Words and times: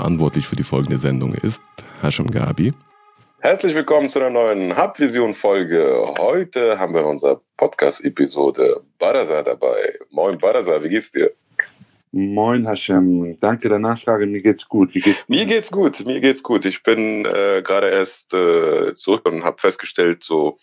verantwortlich 0.00 0.48
für 0.48 0.56
die 0.56 0.62
folgende 0.62 0.96
Sendung 0.96 1.34
ist 1.34 1.62
Hashem 2.00 2.30
Gabi. 2.30 2.72
Herzlich 3.40 3.74
willkommen 3.74 4.08
zu 4.08 4.18
einer 4.18 4.30
neuen 4.30 4.74
Hubvision-Folge. 4.74 6.14
Heute 6.18 6.78
haben 6.78 6.94
wir 6.94 7.04
unsere 7.04 7.42
Podcast-Episode 7.58 8.80
Baraza 8.98 9.42
dabei. 9.42 9.98
Moin 10.10 10.38
Baraza, 10.38 10.82
wie 10.82 10.88
geht's 10.88 11.10
dir? 11.10 11.30
Moin 12.12 12.66
Hashem, 12.66 13.38
danke 13.38 13.68
der 13.68 13.78
Nachfrage. 13.78 14.26
Mir 14.26 14.42
geht's 14.42 14.68
gut. 14.68 14.96
Wie 14.96 15.00
geht's 15.00 15.26
dir? 15.26 15.36
Mir 15.36 15.46
geht's 15.46 15.70
gut. 15.70 16.04
Mir 16.04 16.20
geht's 16.20 16.42
gut. 16.42 16.64
Ich 16.64 16.82
bin 16.82 17.24
äh, 17.24 17.62
gerade 17.62 17.88
erst 17.88 18.34
äh, 18.34 18.92
zurück 18.94 19.28
und 19.28 19.44
habe 19.44 19.60
festgestellt, 19.60 20.24
so 20.24 20.58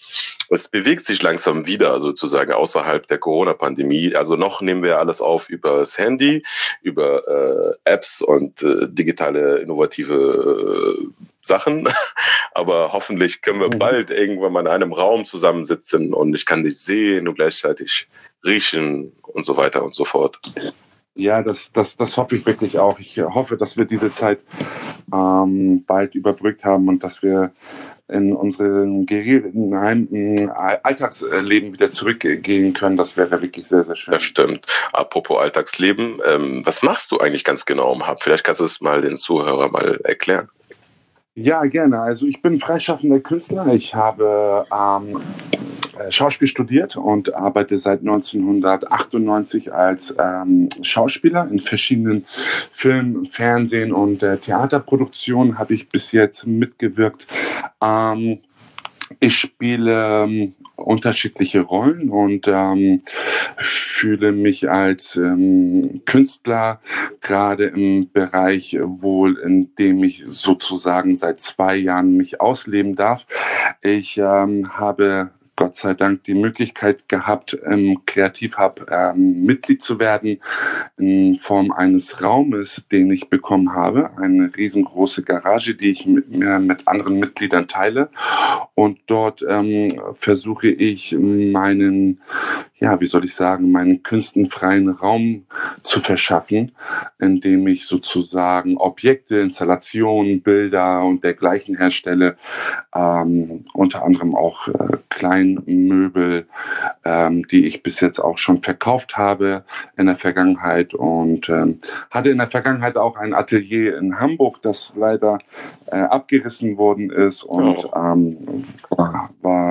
es 0.49 0.67
bewegt 0.67 1.05
sich 1.05 1.21
langsam 1.23 1.65
wieder, 1.65 2.01
sozusagen 2.01 2.51
außerhalb 2.51 3.07
der 3.07 3.19
Corona-Pandemie. 3.19 4.13
Also 4.13 4.35
noch 4.35 4.61
nehmen 4.61 4.83
wir 4.83 4.99
alles 4.99 5.21
auf 5.21 5.47
über 5.49 5.79
das 5.79 5.97
Handy, 5.97 6.43
über 6.81 7.25
äh, 7.85 7.91
Apps 7.93 8.21
und 8.21 8.61
äh, 8.63 8.89
digitale 8.89 9.59
innovative 9.59 10.97
äh, 10.99 11.23
Sachen. 11.41 11.87
Aber 12.55 12.91
hoffentlich 12.91 13.41
können 13.41 13.61
wir 13.61 13.73
mhm. 13.73 13.79
bald 13.79 14.09
irgendwann 14.09 14.51
mal 14.51 14.61
in 14.61 14.67
einem 14.67 14.91
Raum 14.91 15.23
zusammensitzen 15.23 16.13
und 16.13 16.33
ich 16.35 16.45
kann 16.45 16.63
dich 16.63 16.77
sehen 16.77 17.25
und 17.29 17.35
gleichzeitig 17.35 18.09
riechen 18.43 19.13
und 19.21 19.45
so 19.45 19.55
weiter 19.55 19.81
und 19.81 19.95
so 19.95 20.03
fort. 20.03 20.41
Ja, 21.17 21.41
das, 21.41 21.71
das, 21.71 21.97
das 21.97 22.15
hoffe 22.15 22.35
ich 22.35 22.45
wirklich 22.45 22.77
auch. 22.77 22.99
Ich 22.99 23.19
hoffe, 23.19 23.57
dass 23.57 23.75
wir 23.75 23.85
diese 23.85 24.11
Zeit 24.11 24.45
ähm, 25.11 25.83
bald 25.85 26.13
überbrückt 26.13 26.63
haben 26.63 26.87
und 26.87 27.03
dass 27.03 27.23
wir 27.23 27.51
in 28.07 28.33
unseren 28.33 29.05
geregelten 29.05 29.73
Alltagsleben 29.73 31.73
wieder 31.73 31.91
zurückgehen 31.91 32.73
können. 32.73 32.97
Das 32.97 33.17
wäre 33.17 33.41
wirklich 33.41 33.67
sehr, 33.67 33.83
sehr 33.83 33.95
schön. 33.95 34.13
Das 34.13 34.21
stimmt. 34.21 34.65
Apropos 34.93 35.39
Alltagsleben, 35.39 36.21
ähm, 36.25 36.61
was 36.65 36.83
machst 36.83 37.11
du 37.11 37.19
eigentlich 37.19 37.43
ganz 37.43 37.65
genau 37.65 37.93
im 37.93 38.07
Hub? 38.07 38.21
Vielleicht 38.21 38.43
kannst 38.43 38.61
du 38.61 38.65
es 38.65 38.79
mal 38.79 39.01
den 39.01 39.17
Zuhörer 39.17 39.69
mal 39.69 39.99
erklären. 40.03 40.49
Ja, 41.39 41.63
gerne. 41.65 42.01
Also 42.01 42.25
ich 42.25 42.41
bin 42.41 42.59
freischaffender 42.59 43.19
Künstler. 43.19 43.67
Ich 43.67 43.93
habe 43.93 44.65
ähm, 44.73 45.21
äh, 45.99 46.11
Schauspiel 46.11 46.47
studiert 46.47 46.97
und 46.97 47.35
arbeite 47.35 47.77
seit 47.77 47.99
1998 47.99 49.71
als 49.71 50.15
ähm, 50.17 50.69
Schauspieler 50.81 51.47
in 51.51 51.59
verschiedenen 51.59 52.25
Film, 52.71 53.27
Fernsehen 53.27 53.93
und 53.93 54.23
äh, 54.23 54.37
Theaterproduktionen 54.37 55.59
habe 55.59 55.75
ich 55.75 55.89
bis 55.89 56.11
jetzt 56.11 56.47
mitgewirkt. 56.47 57.27
Ähm, 57.83 58.39
ich 59.19 59.37
spiele 59.37 60.23
ähm, 60.23 60.53
unterschiedliche 60.75 61.61
Rollen 61.61 62.09
und 62.09 62.47
ähm, 62.47 63.01
fühle 63.57 64.31
mich 64.31 64.69
als 64.69 65.15
ähm, 65.15 66.01
Künstler 66.05 66.79
gerade 67.21 67.65
im 67.65 68.11
Bereich 68.11 68.77
wohl, 68.81 69.37
in 69.37 69.75
dem 69.75 70.03
ich 70.03 70.23
sozusagen 70.27 71.15
seit 71.15 71.39
zwei 71.39 71.75
Jahren 71.75 72.15
mich 72.15 72.39
ausleben 72.41 72.95
darf. 72.95 73.25
Ich 73.81 74.17
ähm, 74.17 74.77
habe 74.77 75.31
Gott 75.57 75.75
sei 75.75 75.95
Dank 75.95 76.23
die 76.25 76.35
Möglichkeit 76.35 77.09
gehabt, 77.09 77.53
im 77.53 78.05
Kreativhub 78.05 78.85
ähm, 78.91 79.41
Mitglied 79.43 79.81
zu 79.81 79.99
werden 79.99 80.39
in 80.97 81.35
Form 81.35 81.71
eines 81.71 82.21
Raumes, 82.21 82.85
den 82.91 83.11
ich 83.11 83.29
bekommen 83.29 83.73
habe. 83.73 84.11
Eine 84.17 84.55
riesengroße 84.55 85.23
Garage, 85.23 85.73
die 85.73 85.89
ich 85.89 86.05
mit, 86.05 86.29
mir 86.29 86.59
mit 86.59 86.87
anderen 86.87 87.17
Mitgliedern 87.17 87.67
teile. 87.67 88.09
Und 88.75 88.99
dort 89.07 89.43
ähm, 89.49 89.99
versuche 90.13 90.67
ich 90.67 91.17
meinen 91.17 92.21
ja, 92.79 92.99
wie 92.99 93.05
soll 93.05 93.25
ich 93.25 93.33
sagen, 93.33 93.71
meinen 93.71 94.03
künstenfreien 94.03 94.89
Raum 94.89 95.45
zu 95.81 95.99
verschaffen, 95.99 96.71
indem 97.19 97.67
ich 97.67 97.87
sozusagen 97.87 98.77
Objekte, 98.77 99.37
Installationen, 99.37 100.41
Bilder 100.41 101.03
und 101.03 101.23
dergleichen 101.23 101.77
herstelle, 101.77 102.37
ähm, 102.93 103.65
unter 103.73 104.03
anderem 104.03 104.35
auch 104.35 104.67
äh, 104.67 104.97
Kleinmöbel, 105.09 106.45
ähm, 107.03 107.47
die 107.47 107.65
ich 107.65 107.81
bis 107.81 107.99
jetzt 107.99 108.19
auch 108.19 108.37
schon 108.37 108.61
verkauft 108.61 109.17
habe 109.17 109.63
in 109.97 110.05
der 110.05 110.15
Vergangenheit 110.15 110.93
und 110.93 111.49
ähm, 111.49 111.79
hatte 112.11 112.29
in 112.29 112.37
der 112.37 112.49
Vergangenheit 112.49 112.97
auch 112.97 113.15
ein 113.15 113.33
Atelier 113.33 113.97
in 113.97 114.19
Hamburg, 114.19 114.61
das 114.61 114.93
leider 114.95 115.39
äh, 115.87 115.97
abgerissen 115.97 116.77
worden 116.77 117.09
ist 117.09 117.43
und 117.43 117.85
oh. 117.85 117.91
ähm, 117.95 118.65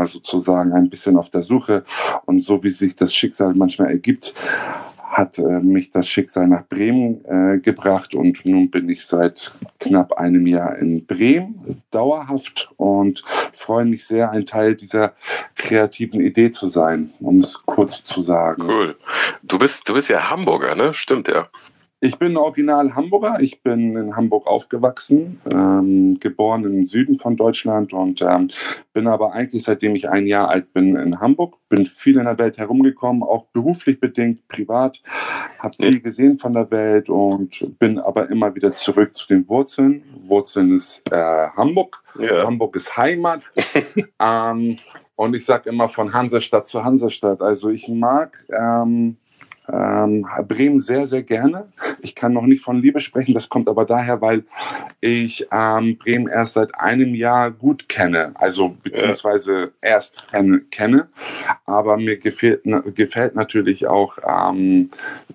war 0.07 0.09
sozusagen 0.09 0.73
ein 0.73 0.89
bisschen 0.89 1.17
auf 1.17 1.31
der 1.31 1.43
Suche 1.43 1.85
und 2.27 2.41
so 2.41 2.63
wie 2.63 2.71
sich 2.71 2.95
das 2.95 3.13
Schicksal 3.15 3.55
manchmal 3.55 3.91
ergibt, 3.91 4.35
hat 4.99 5.39
äh, 5.39 5.61
mich 5.61 5.91
das 5.91 6.09
Schicksal 6.09 6.47
nach 6.47 6.67
Bremen 6.67 7.25
äh, 7.25 7.59
gebracht 7.59 8.15
und 8.15 8.45
nun 8.45 8.71
bin 8.71 8.89
ich 8.89 9.07
seit 9.07 9.53
knapp 9.81 10.13
einem 10.13 10.47
Jahr 10.47 10.77
in 10.77 11.07
Bremen 11.07 11.83
dauerhaft 11.91 12.71
und 12.77 13.25
freue 13.53 13.87
mich 13.87 14.07
sehr, 14.07 14.31
ein 14.31 14.47
Teil 14.47 14.77
dieser 14.77 15.15
kreativen 15.55 16.21
Idee 16.21 16.51
zu 16.51 16.69
sein, 16.69 17.11
um 17.21 17.41
es 17.41 17.63
kurz 17.65 18.03
zu 18.05 18.23
sagen. 18.25 18.63
Cool. 18.63 18.97
Du 19.43 19.59
bist, 19.59 19.89
du 19.89 19.95
bist 19.95 20.09
ja 20.09 20.31
Hamburger, 20.31 20.75
ne? 20.75 20.93
Stimmt 20.93 21.29
ja. 21.29 21.49
Ich 22.07 22.21
bin 22.21 22.37
original 22.37 22.95
Hamburger. 22.95 23.39
Ich 23.41 23.65
bin 23.65 23.97
in 23.97 24.15
Hamburg 24.15 24.47
aufgewachsen, 24.47 25.41
ähm, 25.53 26.21
geboren 26.21 26.63
im 26.63 26.87
Süden 26.87 27.19
von 27.19 27.37
Deutschland 27.37 27.93
und 27.93 28.23
ähm, 28.23 28.47
bin 28.93 29.09
aber 29.09 29.33
eigentlich 29.33 29.65
seitdem 29.65 29.97
ich 29.97 30.09
ein 30.09 30.25
Jahr 30.25 30.49
alt 30.49 30.73
bin 30.73 30.95
in 30.95 31.19
Hamburg. 31.19 31.57
Bin 31.69 31.85
viel 31.85 32.19
in 32.19 32.27
der 32.27 32.39
Welt 32.39 32.59
herumgekommen, 32.59 33.25
auch 33.25 33.47
beruflich 33.47 33.99
bedingt, 33.99 34.47
privat. 34.47 35.03
Habe 35.59 35.75
viel 35.75 35.99
gesehen 36.01 36.39
von 36.39 36.53
der 36.53 36.71
Welt 36.71 37.09
und 37.09 37.77
bin 37.81 37.99
aber 37.99 38.31
immer 38.31 38.55
wieder 38.55 38.73
zurück 38.73 39.17
zu 39.17 39.27
den 39.27 39.49
Wurzeln. 39.49 40.05
Wurzeln 40.27 40.77
ist 40.77 41.03
äh, 41.11 41.49
Hamburg. 41.57 42.05
Ja. 42.21 42.45
Hamburg 42.45 42.77
ist 42.77 42.97
Heimat. 42.97 43.41
ähm, 44.23 44.79
und 45.17 45.35
ich 45.35 45.45
sage 45.45 45.71
immer 45.71 45.89
von 45.89 46.13
Hansestadt 46.13 46.69
zu 46.69 46.85
Hansestadt. 46.85 47.43
Also 47.43 47.69
ich 47.71 47.89
mag 47.89 48.45
ähm, 48.57 49.17
ähm, 49.69 50.27
Bremen 50.47 50.79
sehr, 50.79 51.07
sehr 51.07 51.23
gerne. 51.23 51.69
Ich 52.01 52.15
kann 52.15 52.33
noch 52.33 52.47
nicht 52.47 52.63
von 52.63 52.81
Liebe 52.81 53.01
sprechen, 53.01 53.35
das 53.35 53.49
kommt 53.49 53.69
aber 53.69 53.85
daher, 53.85 54.21
weil 54.21 54.45
ich 55.01 55.47
ähm, 55.53 55.99
Bremen 55.99 56.29
erst 56.29 56.55
seit 56.55 56.75
einem 56.75 57.15
Jahr 57.15 57.51
gut 57.51 57.89
kenne, 57.89 58.33
also 58.35 58.77
beziehungsweise 58.83 59.73
erst 59.81 60.27
kenne. 60.71 61.09
Aber 61.65 61.97
mir 61.97 62.17
gefällt, 62.17 62.63
gefällt 62.95 63.35
natürlich 63.35 63.87
auch, 63.87 64.19
ähm, 64.27 64.91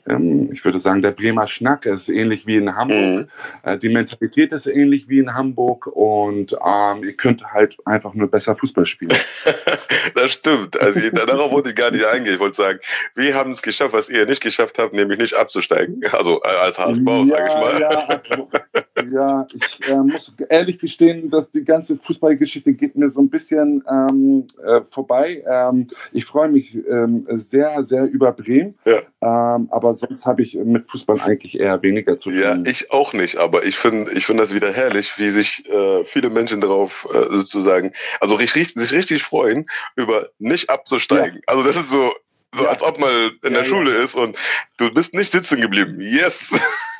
ähm, 0.08 0.50
ich 0.52 0.64
würde 0.66 0.80
sagen, 0.80 1.02
der 1.02 1.12
Bremer 1.12 1.48
Schnack 1.48 1.86
ist 1.86 2.10
ähnlich 2.10 2.48
wie 2.48 2.56
in 2.56 2.76
Hamburg. 2.76 3.28
Mhm. 3.28 3.28
Äh, 3.64 3.78
die 3.78 3.90
Mentalität 3.90 4.52
ist 4.52 4.68
ähnlich 4.68 5.10
wie 5.10 5.20
in 5.20 5.34
Hamburg 5.34 5.88
und 5.88 6.54
ähm, 6.54 7.04
ihr 7.04 7.14
könnt 7.14 7.44
halt 7.54 7.78
einfach 7.86 8.14
nur 8.14 8.30
besser 8.30 8.56
Fußball 8.56 8.86
spielen. 8.86 9.18
das 10.16 10.32
stimmt. 10.32 10.80
Also 10.80 11.00
darauf 11.10 11.52
wollte 11.52 11.70
ich 11.70 11.76
gar 11.76 11.92
nicht 11.92 12.06
eingehen. 12.06 12.34
Ich 12.34 12.40
wollte 12.40 12.58
sagen, 12.58 12.80
wir 13.16 13.36
haben 13.36 13.52
es 13.52 13.62
geschafft, 13.62 13.94
was 13.94 14.10
ihr 14.10 14.26
nicht 14.26 14.42
geschafft 14.42 14.80
habt, 14.80 14.94
nämlich 14.94 15.20
nicht 15.20 15.34
abzusteigen. 15.36 16.02
Also 16.12 16.42
als 16.60 16.78
HSV, 16.78 17.02
ja, 17.06 17.26
sage 17.26 17.48
ich 17.48 17.56
mal. 17.56 17.82
Ja, 17.82 17.90
also, 17.90 19.16
ja 19.16 19.48
ich 19.54 19.90
äh, 19.90 19.96
muss 19.96 20.34
ehrlich 20.50 20.80
gestehen, 20.80 21.30
dass 21.30 21.50
die 21.52 21.64
ganze 21.64 21.98
Fußballgeschichte 21.98 22.74
geht 22.74 22.96
mir 22.96 23.10
so 23.10 23.22
ein 23.22 23.30
bisschen 23.30 23.84
ähm, 23.90 24.46
äh, 24.64 24.82
vorbei. 24.82 25.44
Ähm, 25.50 25.88
ich 26.12 26.26
freue 26.26 26.50
mich 26.50 26.76
ähm, 26.76 27.28
sehr, 27.32 27.84
sehr 27.84 28.06
über 28.06 28.32
Bremen. 28.32 28.76
Ja. 28.86 29.02
Ähm, 29.22 29.68
aber 29.72 29.94
sonst 29.94 30.26
habe 30.26 30.42
ich 30.42 30.56
mit 30.56 30.90
Fußball 30.90 31.20
eigentlich 31.22 31.60
eher 31.60 31.82
weniger 31.82 32.18
zu 32.18 32.30
tun. 32.30 32.40
Ja, 32.40 32.58
ich 32.66 32.92
auch 32.92 33.14
nicht. 33.14 33.38
Aber 33.38 33.64
ich 33.64 33.78
finde 33.78 34.12
ich 34.12 34.26
find 34.26 34.40
das 34.40 34.54
wieder 34.54 34.72
herrlich, 34.72 35.18
wie 35.18 35.30
sich 35.30 35.68
äh, 35.70 36.04
viele 36.06 36.30
Menschen 36.30 36.62
darauf 36.62 37.08
äh, 37.14 37.36
sozusagen, 37.38 37.92
also 38.20 38.38
sich, 38.38 38.52
sich 38.52 38.92
richtig 38.92 39.24
freuen, 39.24 39.66
über 39.96 40.30
nicht 40.40 40.70
abzusteigen. 40.70 41.36
Ja. 41.36 41.42
Also 41.48 41.64
das 41.64 41.76
ist 41.76 41.90
so, 41.90 42.12
so 42.54 42.68
als 42.68 42.84
ob 42.84 43.00
man 43.00 43.32
in 43.44 43.54
der 43.54 43.64
Schule 43.66 43.92
ist 43.92 44.16
und 44.16 44.38
du 44.78 44.94
bist 44.94 45.14
nicht 45.14 45.32
sitzen 45.32 45.62
geblieben. 45.62 46.02
Yes! 46.02 46.52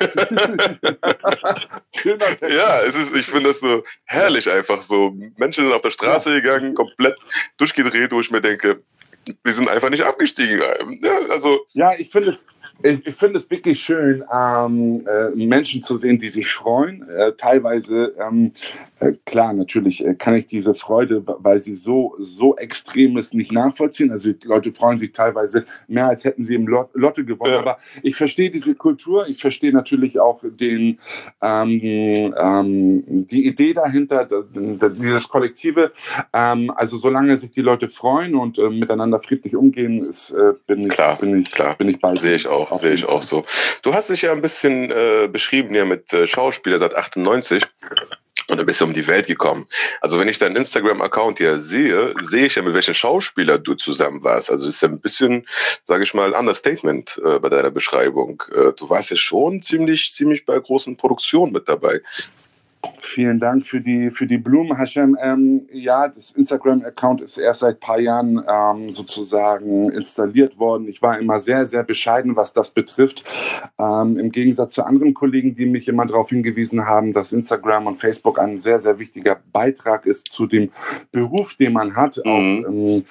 ja, 2.48 2.80
es 2.82 2.94
ist, 2.94 3.14
ich 3.14 3.26
finde 3.26 3.50
das 3.50 3.60
so 3.60 3.84
herrlich 4.04 4.50
einfach 4.50 4.80
so. 4.82 5.14
Menschen 5.36 5.64
sind 5.64 5.74
auf 5.74 5.82
der 5.82 5.90
Straße 5.90 6.32
gegangen, 6.32 6.74
komplett 6.74 7.16
durchgedreht, 7.58 8.12
wo 8.12 8.20
ich 8.20 8.30
mir 8.30 8.40
denke, 8.40 8.82
die 9.46 9.52
sind 9.52 9.68
einfach 9.68 9.90
nicht 9.90 10.04
abgestiegen. 10.04 10.62
Ja, 11.02 11.18
also, 11.30 11.66
ja 11.72 11.92
ich 11.98 12.10
finde 12.10 12.30
es, 12.30 12.46
ich, 12.82 13.06
ich 13.06 13.14
finde 13.14 13.38
es 13.38 13.50
wirklich 13.50 13.80
schön, 13.80 14.24
ähm, 14.32 15.06
äh, 15.06 15.30
Menschen 15.46 15.82
zu 15.82 15.96
sehen, 15.96 16.18
die 16.18 16.28
sich 16.28 16.48
freuen. 16.48 17.08
Äh, 17.08 17.32
teilweise, 17.32 18.14
ähm, 18.18 18.52
äh, 19.00 19.12
klar, 19.24 19.52
natürlich 19.52 20.04
äh, 20.04 20.14
kann 20.14 20.34
ich 20.34 20.46
diese 20.46 20.74
Freude, 20.74 21.22
weil 21.26 21.60
sie 21.60 21.74
so, 21.74 22.14
so 22.18 22.56
extrem 22.56 23.16
ist, 23.16 23.34
nicht 23.34 23.52
nachvollziehen. 23.52 24.10
Also 24.10 24.32
die 24.32 24.46
Leute 24.46 24.72
freuen 24.72 24.98
sich 24.98 25.12
teilweise 25.12 25.64
mehr, 25.88 26.06
als 26.06 26.24
hätten 26.24 26.44
sie 26.44 26.54
im 26.54 26.66
Lot 26.66 26.90
Lotto 26.94 27.24
gewonnen. 27.24 27.52
Ja. 27.52 27.60
Aber 27.60 27.78
ich 28.02 28.16
verstehe 28.16 28.50
diese 28.50 28.74
Kultur. 28.74 29.26
Ich 29.28 29.40
verstehe 29.40 29.72
natürlich 29.72 30.18
auch 30.18 30.40
den, 30.42 30.98
ähm, 31.40 32.34
ähm 32.40 33.26
die 33.26 33.46
Idee 33.46 33.74
dahinter, 33.74 34.26
dieses 34.54 35.28
Kollektive. 35.28 35.92
Ähm, 36.32 36.70
also 36.74 36.96
solange 36.96 37.36
sich 37.38 37.50
die 37.52 37.62
Leute 37.62 37.88
freuen 37.88 38.34
und 38.34 38.58
äh, 38.58 38.70
miteinander 38.70 39.20
friedlich 39.20 39.56
umgehen, 39.56 40.04
ist, 40.04 40.30
äh, 40.30 40.54
bin, 40.66 40.82
ich, 40.82 40.88
klar, 40.88 41.16
bin, 41.16 41.40
ich, 41.40 41.50
klar. 41.50 41.76
bin 41.76 41.88
ich 41.88 42.00
bei. 42.00 42.14
Sehe 42.16 42.36
ich 42.36 42.48
auch. 42.48 42.71
Sehe 42.78 42.94
ich 42.94 43.06
auch 43.06 43.22
so. 43.22 43.44
Du 43.82 43.94
hast 43.94 44.10
dich 44.10 44.22
ja 44.22 44.32
ein 44.32 44.42
bisschen 44.42 44.90
äh, 44.90 45.28
beschrieben 45.30 45.74
ja 45.74 45.84
mit 45.84 46.12
äh, 46.12 46.26
Schauspieler 46.26 46.78
seit 46.78 46.94
98 46.94 47.64
und 48.48 48.60
ein 48.60 48.66
bisschen 48.66 48.88
um 48.88 48.92
die 48.92 49.06
Welt 49.06 49.26
gekommen. 49.26 49.66
Also 50.00 50.18
wenn 50.18 50.28
ich 50.28 50.38
deinen 50.38 50.56
Instagram-Account 50.56 51.38
hier 51.38 51.58
sehe, 51.58 52.14
sehe 52.20 52.46
ich 52.46 52.56
ja, 52.56 52.62
mit 52.62 52.74
welchen 52.74 52.94
Schauspieler 52.94 53.58
du 53.58 53.74
zusammen 53.74 54.22
warst. 54.24 54.50
Also 54.50 54.68
ist 54.68 54.82
ja 54.82 54.88
ein 54.88 55.00
bisschen, 55.00 55.46
sage 55.84 56.04
ich 56.04 56.14
mal, 56.14 56.32
Understatement 56.32 57.20
äh, 57.24 57.38
bei 57.38 57.48
deiner 57.48 57.70
Beschreibung. 57.70 58.42
Äh, 58.52 58.72
du 58.76 58.90
warst 58.90 59.10
ja 59.10 59.16
schon 59.16 59.62
ziemlich, 59.62 60.12
ziemlich 60.12 60.44
bei 60.44 60.58
großen 60.58 60.96
Produktionen 60.96 61.52
mit 61.52 61.68
dabei. 61.68 62.00
Vielen 63.00 63.38
Dank 63.38 63.66
für 63.66 63.80
die, 63.80 64.10
für 64.10 64.26
die 64.26 64.38
Blumen, 64.38 64.76
Hashem. 64.76 65.16
Ähm, 65.20 65.68
ja, 65.72 66.08
das 66.08 66.32
Instagram-Account 66.32 67.20
ist 67.20 67.36
erst 67.36 67.60
seit 67.60 67.76
ein 67.76 67.80
paar 67.80 68.00
Jahren 68.00 68.42
ähm, 68.48 68.90
sozusagen 68.90 69.90
installiert 69.90 70.58
worden. 70.58 70.88
Ich 70.88 71.02
war 71.02 71.18
immer 71.18 71.38
sehr, 71.38 71.66
sehr 71.66 71.84
bescheiden, 71.84 72.36
was 72.36 72.52
das 72.52 72.70
betrifft. 72.70 73.22
Ähm, 73.78 74.18
Im 74.18 74.32
Gegensatz 74.32 74.74
zu 74.74 74.84
anderen 74.84 75.14
Kollegen, 75.14 75.54
die 75.54 75.66
mich 75.66 75.88
immer 75.88 76.06
darauf 76.06 76.30
hingewiesen 76.30 76.86
haben, 76.86 77.12
dass 77.12 77.32
Instagram 77.32 77.86
und 77.86 77.98
Facebook 77.98 78.38
ein 78.40 78.58
sehr, 78.58 78.78
sehr 78.78 78.98
wichtiger 78.98 79.40
Beitrag 79.52 80.06
ist 80.06 80.30
zu 80.30 80.46
dem 80.46 80.70
Beruf, 81.12 81.54
den 81.54 81.74
man 81.74 81.94
hat. 81.94 82.18
Mhm. 82.24 82.30
Auch, 82.30 82.68
ähm, 82.68 83.04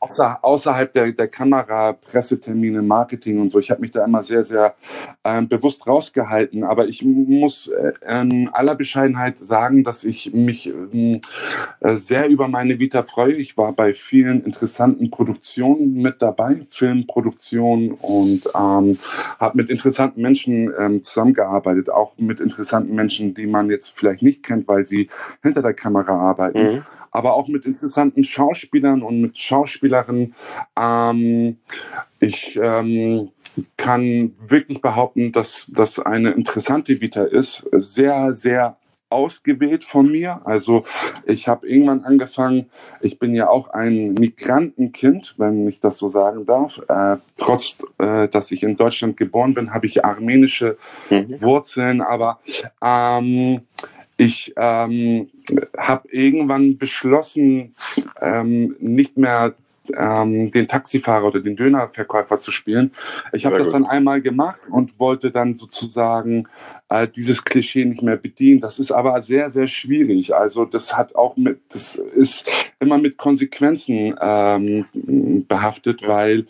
außer, 0.00 0.38
außerhalb 0.42 0.92
der, 0.92 1.12
der 1.12 1.28
Kamera, 1.28 1.94
Pressetermine, 1.94 2.80
Marketing 2.80 3.40
und 3.40 3.50
so. 3.50 3.58
Ich 3.58 3.70
habe 3.70 3.80
mich 3.80 3.90
da 3.90 4.04
immer 4.04 4.22
sehr, 4.22 4.44
sehr 4.44 4.74
äh, 5.24 5.42
bewusst 5.42 5.86
rausgehalten. 5.86 6.64
Aber 6.64 6.86
ich 6.86 7.04
muss 7.04 7.68
äh, 7.68 7.92
in 8.22 8.48
aller 8.52 8.74
Bescheidenheit 8.74 9.17
sagen, 9.34 9.84
dass 9.84 10.04
ich 10.04 10.32
mich 10.32 10.72
äh, 10.72 11.20
sehr 11.96 12.28
über 12.28 12.48
meine 12.48 12.78
Vita 12.78 13.02
freue. 13.02 13.34
Ich 13.34 13.56
war 13.56 13.72
bei 13.72 13.94
vielen 13.94 14.44
interessanten 14.44 15.10
Produktionen 15.10 15.94
mit 15.94 16.22
dabei, 16.22 16.62
Filmproduktionen 16.68 17.92
und 17.92 18.46
ähm, 18.54 18.96
habe 19.38 19.56
mit 19.56 19.70
interessanten 19.70 20.22
Menschen 20.22 20.72
ähm, 20.78 21.02
zusammengearbeitet, 21.02 21.90
auch 21.90 22.16
mit 22.18 22.40
interessanten 22.40 22.94
Menschen, 22.94 23.34
die 23.34 23.46
man 23.46 23.70
jetzt 23.70 23.96
vielleicht 23.96 24.22
nicht 24.22 24.44
kennt, 24.44 24.68
weil 24.68 24.84
sie 24.84 25.08
hinter 25.42 25.62
der 25.62 25.74
Kamera 25.74 26.18
arbeiten. 26.18 26.76
Mhm 26.76 26.82
aber 27.10 27.34
auch 27.34 27.48
mit 27.48 27.64
interessanten 27.64 28.22
Schauspielern 28.22 29.02
und 29.02 29.20
mit 29.20 29.38
Schauspielerinnen. 29.38 30.34
Ähm, 30.78 31.56
ich 32.20 32.58
ähm, 32.62 33.30
kann 33.76 34.34
wirklich 34.46 34.80
behaupten, 34.80 35.32
dass 35.32 35.66
das 35.68 35.98
eine 35.98 36.30
interessante 36.30 37.00
Vita 37.00 37.24
ist. 37.24 37.66
Sehr, 37.72 38.32
sehr 38.34 38.76
ausgewählt 39.10 39.84
von 39.84 40.10
mir. 40.10 40.40
Also 40.44 40.84
ich 41.26 41.48
habe 41.48 41.68
irgendwann 41.68 42.04
angefangen, 42.04 42.66
ich 43.00 43.18
bin 43.18 43.34
ja 43.34 43.48
auch 43.48 43.68
ein 43.68 44.14
Migrantenkind, 44.14 45.34
wenn 45.38 45.66
ich 45.68 45.80
das 45.80 45.98
so 45.98 46.10
sagen 46.10 46.46
darf. 46.46 46.80
Äh, 46.88 47.16
trotz, 47.36 47.78
äh, 47.98 48.28
dass 48.28 48.50
ich 48.50 48.62
in 48.62 48.76
Deutschland 48.76 49.16
geboren 49.16 49.54
bin, 49.54 49.72
habe 49.72 49.86
ich 49.86 50.04
armenische 50.04 50.76
mhm. 51.10 51.40
Wurzeln, 51.40 52.00
aber 52.00 52.40
ähm, 52.84 53.62
ich 54.16 54.52
ähm, 54.56 55.30
habe 55.76 56.08
irgendwann 56.10 56.76
beschlossen, 56.76 57.74
ähm, 58.20 58.74
nicht 58.80 59.16
mehr 59.16 59.54
ähm, 59.96 60.50
den 60.50 60.68
Taxifahrer 60.68 61.24
oder 61.24 61.40
den 61.40 61.56
Dönerverkäufer 61.56 62.40
zu 62.40 62.50
spielen. 62.50 62.92
Ich 63.32 63.46
habe 63.46 63.58
das 63.58 63.70
dann 63.70 63.86
einmal 63.86 64.20
gemacht 64.20 64.60
und 64.70 64.98
wollte 64.98 65.30
dann 65.30 65.56
sozusagen 65.56 66.48
äh, 66.90 67.06
dieses 67.06 67.44
Klischee 67.44 67.84
nicht 67.84 68.02
mehr 68.02 68.16
bedienen. 68.16 68.60
Das 68.60 68.78
ist 68.78 68.90
aber 68.90 69.20
sehr, 69.20 69.50
sehr 69.50 69.66
schwierig. 69.66 70.34
Also 70.34 70.64
das 70.64 70.96
hat 70.96 71.14
auch 71.14 71.36
mit, 71.36 71.60
das 71.68 71.94
ist 71.94 72.48
immer 72.80 72.98
mit 72.98 73.16
Konsequenzen 73.16 74.14
ähm, 74.20 75.44
behaftet, 75.48 76.06
weil 76.06 76.46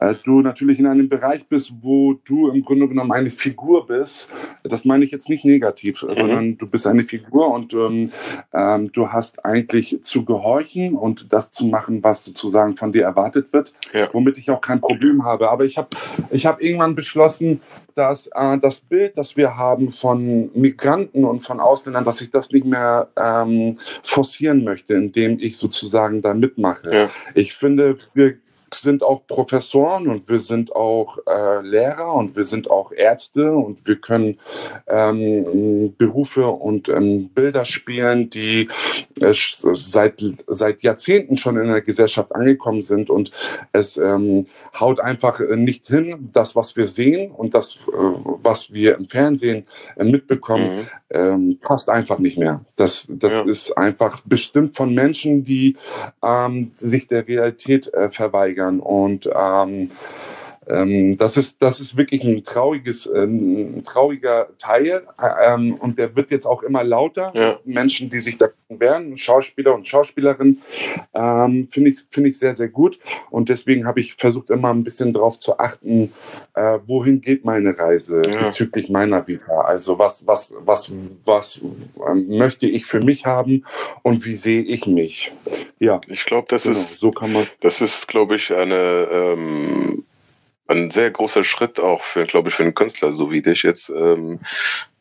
äh, 0.00 0.14
du 0.24 0.40
natürlich 0.40 0.78
in 0.78 0.86
einem 0.86 1.08
Bereich 1.08 1.46
bist, 1.46 1.74
wo 1.82 2.14
du 2.14 2.48
im 2.48 2.64
Grunde 2.64 2.88
genommen 2.88 3.12
eine 3.12 3.30
Figur 3.30 3.86
bist. 3.86 4.28
Das 4.62 4.84
meine 4.84 5.04
ich 5.04 5.10
jetzt 5.10 5.28
nicht 5.28 5.44
negativ, 5.44 6.02
mhm. 6.02 6.14
sondern 6.14 6.58
du 6.58 6.66
bist 6.66 6.86
eine 6.86 7.02
Figur 7.02 7.50
und 7.50 7.74
ähm, 7.74 8.10
ähm, 8.52 8.90
du 8.92 9.08
hast 9.08 9.44
eigentlich 9.44 9.98
zu 10.02 10.24
gehorchen 10.24 10.94
und 10.94 11.32
das 11.32 11.50
zu 11.50 11.66
machen, 11.66 12.02
was 12.02 12.24
sozusagen 12.24 12.76
von 12.76 12.92
dir 12.92 13.04
erwartet 13.04 13.52
wird, 13.52 13.74
ja. 13.92 14.08
womit 14.12 14.38
ich 14.38 14.50
auch 14.50 14.60
kein 14.60 14.80
Problem 14.80 15.24
habe. 15.24 15.50
Aber 15.50 15.64
ich 15.64 15.76
habe 15.76 15.88
ich 16.30 16.46
hab 16.46 16.62
irgendwann 16.62 16.94
beschlossen, 16.94 17.60
dass 17.94 18.28
äh, 18.34 18.58
das 18.58 18.80
Bild, 18.80 19.16
das 19.16 19.36
wir 19.36 19.56
haben 19.56 19.90
von 19.92 20.50
Migranten 20.54 21.24
und 21.24 21.40
von 21.42 21.60
Ausländern, 21.60 22.04
dass 22.04 22.20
ich 22.20 22.30
das 22.30 22.50
nicht 22.50 22.66
mehr 22.66 23.08
ähm, 23.16 23.78
forcieren 24.02 24.64
möchte, 24.64 24.94
indem 24.94 25.38
ich 25.38 25.56
sozusagen 25.56 26.22
da 26.22 26.34
mitmache. 26.34 26.90
Ja. 26.92 27.10
Ich 27.34 27.54
finde, 27.54 27.96
wir 28.14 28.36
sind 28.74 29.02
auch 29.02 29.26
Professoren 29.26 30.08
und 30.08 30.28
wir 30.28 30.38
sind 30.38 30.74
auch 30.74 31.18
äh, 31.26 31.60
Lehrer 31.62 32.14
und 32.14 32.36
wir 32.36 32.44
sind 32.44 32.70
auch 32.70 32.92
Ärzte 32.92 33.52
und 33.52 33.86
wir 33.86 33.96
können 33.96 34.38
ähm, 34.86 35.94
Berufe 35.96 36.48
und 36.48 36.88
ähm, 36.88 37.28
Bilder 37.28 37.64
spielen, 37.64 38.30
die 38.30 38.68
äh, 39.20 39.34
seit, 39.74 40.22
seit 40.46 40.82
Jahrzehnten 40.82 41.36
schon 41.36 41.56
in 41.56 41.68
der 41.68 41.82
Gesellschaft 41.82 42.34
angekommen 42.34 42.82
sind 42.82 43.10
und 43.10 43.30
es 43.72 43.96
ähm, 43.96 44.46
haut 44.78 45.00
einfach 45.00 45.40
nicht 45.40 45.86
hin, 45.86 46.30
das, 46.32 46.56
was 46.56 46.76
wir 46.76 46.86
sehen 46.86 47.30
und 47.30 47.54
das, 47.54 47.76
äh, 47.88 47.96
was 48.42 48.72
wir 48.72 48.96
im 48.96 49.06
Fernsehen 49.06 49.66
äh, 49.96 50.04
mitbekommen, 50.04 50.76
mhm. 50.76 50.86
Ähm, 51.14 51.58
passt 51.62 51.88
einfach 51.88 52.18
nicht 52.18 52.38
mehr. 52.38 52.64
Das, 52.74 53.06
das 53.08 53.32
ja. 53.34 53.44
ist 53.44 53.78
einfach 53.78 54.22
bestimmt 54.24 54.74
von 54.74 54.92
Menschen, 54.92 55.44
die 55.44 55.76
ähm, 56.24 56.72
sich 56.76 57.06
der 57.06 57.28
Realität 57.28 57.92
äh, 57.94 58.10
verweigern 58.10 58.63
verweigern. 58.64 58.80
Und 58.80 59.28
ähm, 59.34 59.90
ähm, 60.68 61.16
das, 61.16 61.36
ist, 61.36 61.60
das 61.60 61.80
ist 61.80 61.96
wirklich 61.96 62.24
ein 62.24 62.42
trauriges, 62.42 63.06
ein 63.06 63.82
trauriger 63.84 64.48
Teil 64.58 65.02
ähm, 65.44 65.74
und 65.74 65.98
der 65.98 66.16
wird 66.16 66.30
jetzt 66.30 66.46
auch 66.46 66.62
immer 66.62 66.84
lauter. 66.84 67.32
Ja. 67.34 67.58
Menschen, 67.64 68.10
die 68.10 68.20
sich 68.20 68.38
da 68.38 68.48
wehren, 68.68 69.16
Schauspieler 69.18 69.74
und 69.74 69.86
Schauspielerinnen, 69.86 70.62
ähm, 71.14 71.68
finde 71.70 71.90
ich, 71.90 72.00
find 72.10 72.28
ich 72.28 72.38
sehr, 72.38 72.54
sehr 72.54 72.68
gut. 72.68 72.98
Und 73.30 73.48
deswegen 73.48 73.86
habe 73.86 74.00
ich 74.00 74.14
versucht, 74.14 74.50
immer 74.50 74.72
ein 74.72 74.84
bisschen 74.84 75.12
darauf 75.12 75.38
zu 75.38 75.58
achten, 75.58 76.12
äh, 76.54 76.78
wohin 76.86 77.20
geht 77.20 77.44
meine 77.44 77.78
Reise 77.78 78.22
ja. 78.26 78.46
bezüglich 78.46 78.88
meiner 78.88 79.26
Vita. 79.26 79.60
Also 79.60 79.98
was, 79.98 80.26
was, 80.26 80.54
was, 80.60 80.92
was 81.24 81.60
ähm, 82.08 82.38
möchte 82.38 82.66
ich 82.66 82.86
für 82.86 83.00
mich 83.00 83.26
haben 83.26 83.64
und 84.02 84.24
wie 84.24 84.36
sehe 84.36 84.62
ich 84.62 84.86
mich? 84.86 85.32
Ja. 85.78 86.00
Ich 86.08 86.24
glaube, 86.24 86.46
das 86.48 86.64
genau, 86.64 86.76
ist, 86.76 87.00
so 87.00 87.10
kann 87.10 87.32
man. 87.32 87.46
Das 87.60 87.80
ist, 87.80 88.08
glaube 88.08 88.36
ich, 88.36 88.52
eine, 88.52 89.08
ähm 89.10 90.04
ein 90.66 90.90
sehr 90.90 91.10
großer 91.10 91.44
Schritt 91.44 91.80
auch 91.80 92.02
für, 92.02 92.24
glaube 92.24 92.48
ich, 92.48 92.54
für 92.54 92.62
einen 92.62 92.74
Künstler, 92.74 93.12
so 93.12 93.30
wie 93.30 93.42
dich 93.42 93.62
jetzt. 93.62 93.90
Ähm, 93.90 94.40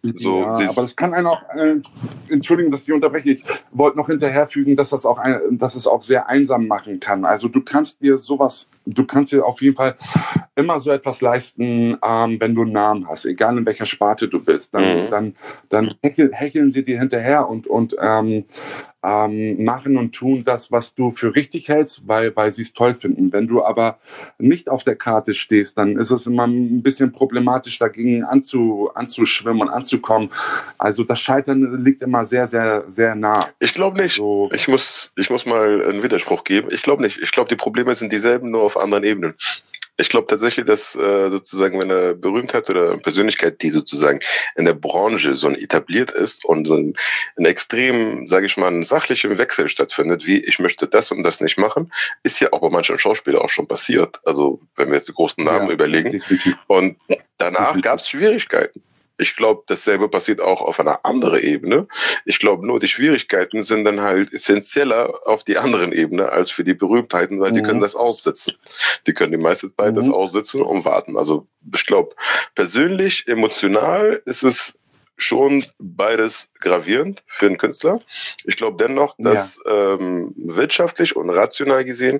so 0.03 0.41
ja, 0.41 0.51
aber 0.51 0.81
das 0.81 0.95
kann 0.97 1.13
einen 1.13 1.27
auch, 1.27 1.41
äh, 1.55 1.77
entschuldigen, 2.27 2.71
dass 2.71 2.85
ich 2.85 2.93
unterbreche, 2.93 3.31
ich 3.31 3.43
wollte 3.71 3.97
noch 3.97 4.07
hinterherfügen, 4.07 4.75
dass 4.75 4.89
das 4.89 5.05
auch, 5.05 5.17
ein, 5.17 5.57
dass 5.57 5.75
es 5.75 5.87
auch 5.87 6.01
sehr 6.01 6.27
einsam 6.27 6.67
machen 6.67 6.99
kann. 6.99 7.23
Also 7.23 7.47
du 7.47 7.61
kannst 7.61 8.01
dir 8.01 8.17
sowas, 8.17 8.69
du 8.85 9.05
kannst 9.05 9.31
dir 9.31 9.45
auf 9.45 9.61
jeden 9.61 9.77
Fall 9.77 9.95
immer 10.55 10.81
so 10.81 10.91
etwas 10.91 11.21
leisten, 11.21 11.97
ähm, 12.03 12.37
wenn 12.39 12.53
du 12.53 12.63
einen 12.63 12.73
Namen 12.73 13.07
hast, 13.07 13.25
egal 13.25 13.57
in 13.57 13.65
welcher 13.65 13.85
Sparte 13.85 14.27
du 14.27 14.43
bist. 14.43 14.73
Dann, 14.73 15.05
mhm. 15.05 15.09
dann, 15.09 15.35
dann 15.69 15.93
hecheln, 16.03 16.33
hecheln 16.33 16.69
sie 16.69 16.83
dir 16.83 16.99
hinterher 16.99 17.47
und, 17.47 17.65
und 17.67 17.95
ähm, 17.97 18.43
ähm, 19.03 19.63
machen 19.63 19.97
und 19.97 20.13
tun 20.13 20.43
das, 20.45 20.71
was 20.71 20.95
du 20.95 21.11
für 21.11 21.35
richtig 21.35 21.67
hältst, 21.67 22.07
weil, 22.07 22.35
weil 22.35 22.51
sie 22.51 22.61
es 22.61 22.73
toll 22.73 22.95
finden. 22.95 23.33
Wenn 23.33 23.47
du 23.47 23.63
aber 23.63 23.99
nicht 24.39 24.69
auf 24.69 24.83
der 24.83 24.95
Karte 24.95 25.33
stehst, 25.33 25.77
dann 25.77 25.97
ist 25.97 26.09
es 26.09 26.25
immer 26.25 26.47
ein 26.47 26.81
bisschen 26.81 27.11
problematisch, 27.11 27.79
dagegen 27.79 28.23
anzu, 28.23 28.89
anzuschwimmen 28.95 29.61
und 29.61 29.69
anzukommen. 29.93 30.29
Also 30.77 31.03
das 31.03 31.19
Scheitern 31.19 31.83
liegt 31.83 32.01
immer 32.01 32.25
sehr, 32.25 32.47
sehr, 32.47 32.83
sehr 32.87 33.15
nah. 33.15 33.49
Ich 33.59 33.73
glaube 33.73 34.01
nicht. 34.01 34.13
Also, 34.13 34.49
ich, 34.53 34.67
muss, 34.67 35.13
ich 35.17 35.29
muss 35.29 35.45
mal 35.45 35.85
einen 35.85 36.03
Widerspruch 36.03 36.43
geben. 36.43 36.69
Ich 36.71 36.81
glaube 36.81 37.03
nicht. 37.03 37.19
Ich 37.21 37.31
glaube, 37.31 37.49
die 37.49 37.55
Probleme 37.55 37.93
sind 37.95 38.11
dieselben, 38.11 38.51
nur 38.51 38.63
auf 38.63 38.77
anderen 38.77 39.03
Ebenen. 39.03 39.35
Ich 39.97 40.09
glaube 40.09 40.25
tatsächlich, 40.25 40.65
dass 40.65 40.95
äh, 40.95 41.29
sozusagen, 41.29 41.79
wenn 41.79 41.91
eine 41.91 42.15
Berühmtheit 42.15 42.67
oder 42.67 42.93
eine 42.93 42.97
Persönlichkeit, 42.97 43.61
die 43.61 43.69
sozusagen 43.69 44.17
in 44.55 44.65
der 44.65 44.73
Branche 44.73 45.35
so 45.35 45.47
etabliert 45.51 46.09
ist 46.09 46.45
und 46.45 46.65
so 46.65 46.75
ein, 46.75 46.95
ein 47.37 47.45
extrem, 47.45 48.25
sage 48.25 48.47
ich 48.47 48.57
mal, 48.57 48.71
ein 48.71 48.81
sachlichen 48.81 49.37
Wechsel 49.37 49.69
stattfindet, 49.69 50.25
wie 50.25 50.39
ich 50.39 50.57
möchte 50.57 50.87
das 50.87 51.11
und 51.11 51.21
das 51.21 51.41
nicht 51.41 51.59
machen, 51.59 51.93
ist 52.23 52.39
ja 52.39 52.51
auch 52.53 52.61
bei 52.61 52.69
manchen 52.69 52.97
Schauspielern 52.97 53.43
auch 53.43 53.49
schon 53.49 53.67
passiert. 53.67 54.19
Also 54.25 54.59
wenn 54.77 54.87
wir 54.87 54.95
jetzt 54.95 55.09
die 55.09 55.13
großen 55.13 55.43
Namen 55.43 55.67
ja, 55.67 55.73
überlegen. 55.73 56.23
Und 56.65 56.97
danach 57.37 57.79
gab 57.79 57.99
es 57.99 58.09
Schwierigkeiten. 58.09 58.81
Ich 59.17 59.35
glaube, 59.35 59.63
dasselbe 59.67 60.09
passiert 60.09 60.41
auch 60.41 60.61
auf 60.61 60.79
einer 60.79 61.05
anderen 61.05 61.39
Ebene. 61.39 61.87
Ich 62.25 62.39
glaube 62.39 62.65
nur, 62.65 62.79
die 62.79 62.87
Schwierigkeiten 62.87 63.61
sind 63.61 63.83
dann 63.83 64.01
halt 64.01 64.33
essentieller 64.33 65.13
auf 65.25 65.43
die 65.43 65.57
anderen 65.57 65.91
Ebene 65.91 66.29
als 66.29 66.49
für 66.49 66.63
die 66.63 66.73
Berühmtheiten, 66.73 67.39
weil 67.39 67.51
mhm. 67.51 67.55
die 67.55 67.61
können 67.61 67.79
das 67.79 67.95
aussitzen. 67.95 68.55
Die 69.05 69.13
können 69.13 69.31
die 69.31 69.37
meiste 69.37 69.73
Zeit 69.75 69.91
mhm. 69.91 69.95
das 69.95 70.09
aussitzen 70.09 70.61
und 70.61 70.85
warten. 70.85 71.17
Also 71.17 71.47
ich 71.73 71.85
glaube, 71.85 72.15
persönlich, 72.55 73.27
emotional 73.27 74.21
ist 74.25 74.43
es 74.43 74.79
schon 75.17 75.65
beides 75.79 76.49
gravierend 76.59 77.23
für 77.27 77.45
einen 77.45 77.57
Künstler. 77.57 78.01
Ich 78.45 78.57
glaube 78.57 78.83
dennoch, 78.83 79.15
dass 79.17 79.59
ja. 79.65 79.93
ähm, 79.93 80.33
wirtschaftlich 80.35 81.15
und 81.15 81.29
rational 81.29 81.85
gesehen 81.85 82.19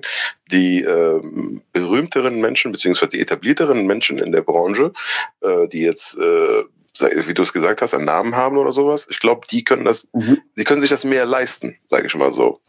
die 0.50 0.82
ähm, 0.82 1.62
berühmteren 1.72 2.40
Menschen 2.40 2.72
beziehungsweise 2.72 3.10
die 3.10 3.20
etablierteren 3.20 3.86
Menschen 3.86 4.18
in 4.18 4.32
der 4.32 4.42
Branche, 4.42 4.92
äh, 5.40 5.66
die 5.68 5.82
jetzt 5.82 6.16
äh, 6.18 6.64
wie 7.00 7.34
du 7.34 7.42
es 7.42 7.52
gesagt 7.52 7.82
hast, 7.82 7.94
einen 7.94 8.04
Namen 8.04 8.36
haben 8.36 8.56
oder 8.56 8.72
sowas. 8.72 9.06
Ich 9.10 9.18
glaube, 9.18 9.46
die 9.50 9.64
können 9.64 9.84
das, 9.84 10.06
mhm. 10.12 10.40
die 10.56 10.64
können 10.64 10.80
sich 10.80 10.90
das 10.90 11.04
mehr 11.04 11.26
leisten, 11.26 11.76
sage 11.86 12.06
ich 12.06 12.14
mal 12.14 12.30
so. 12.30 12.60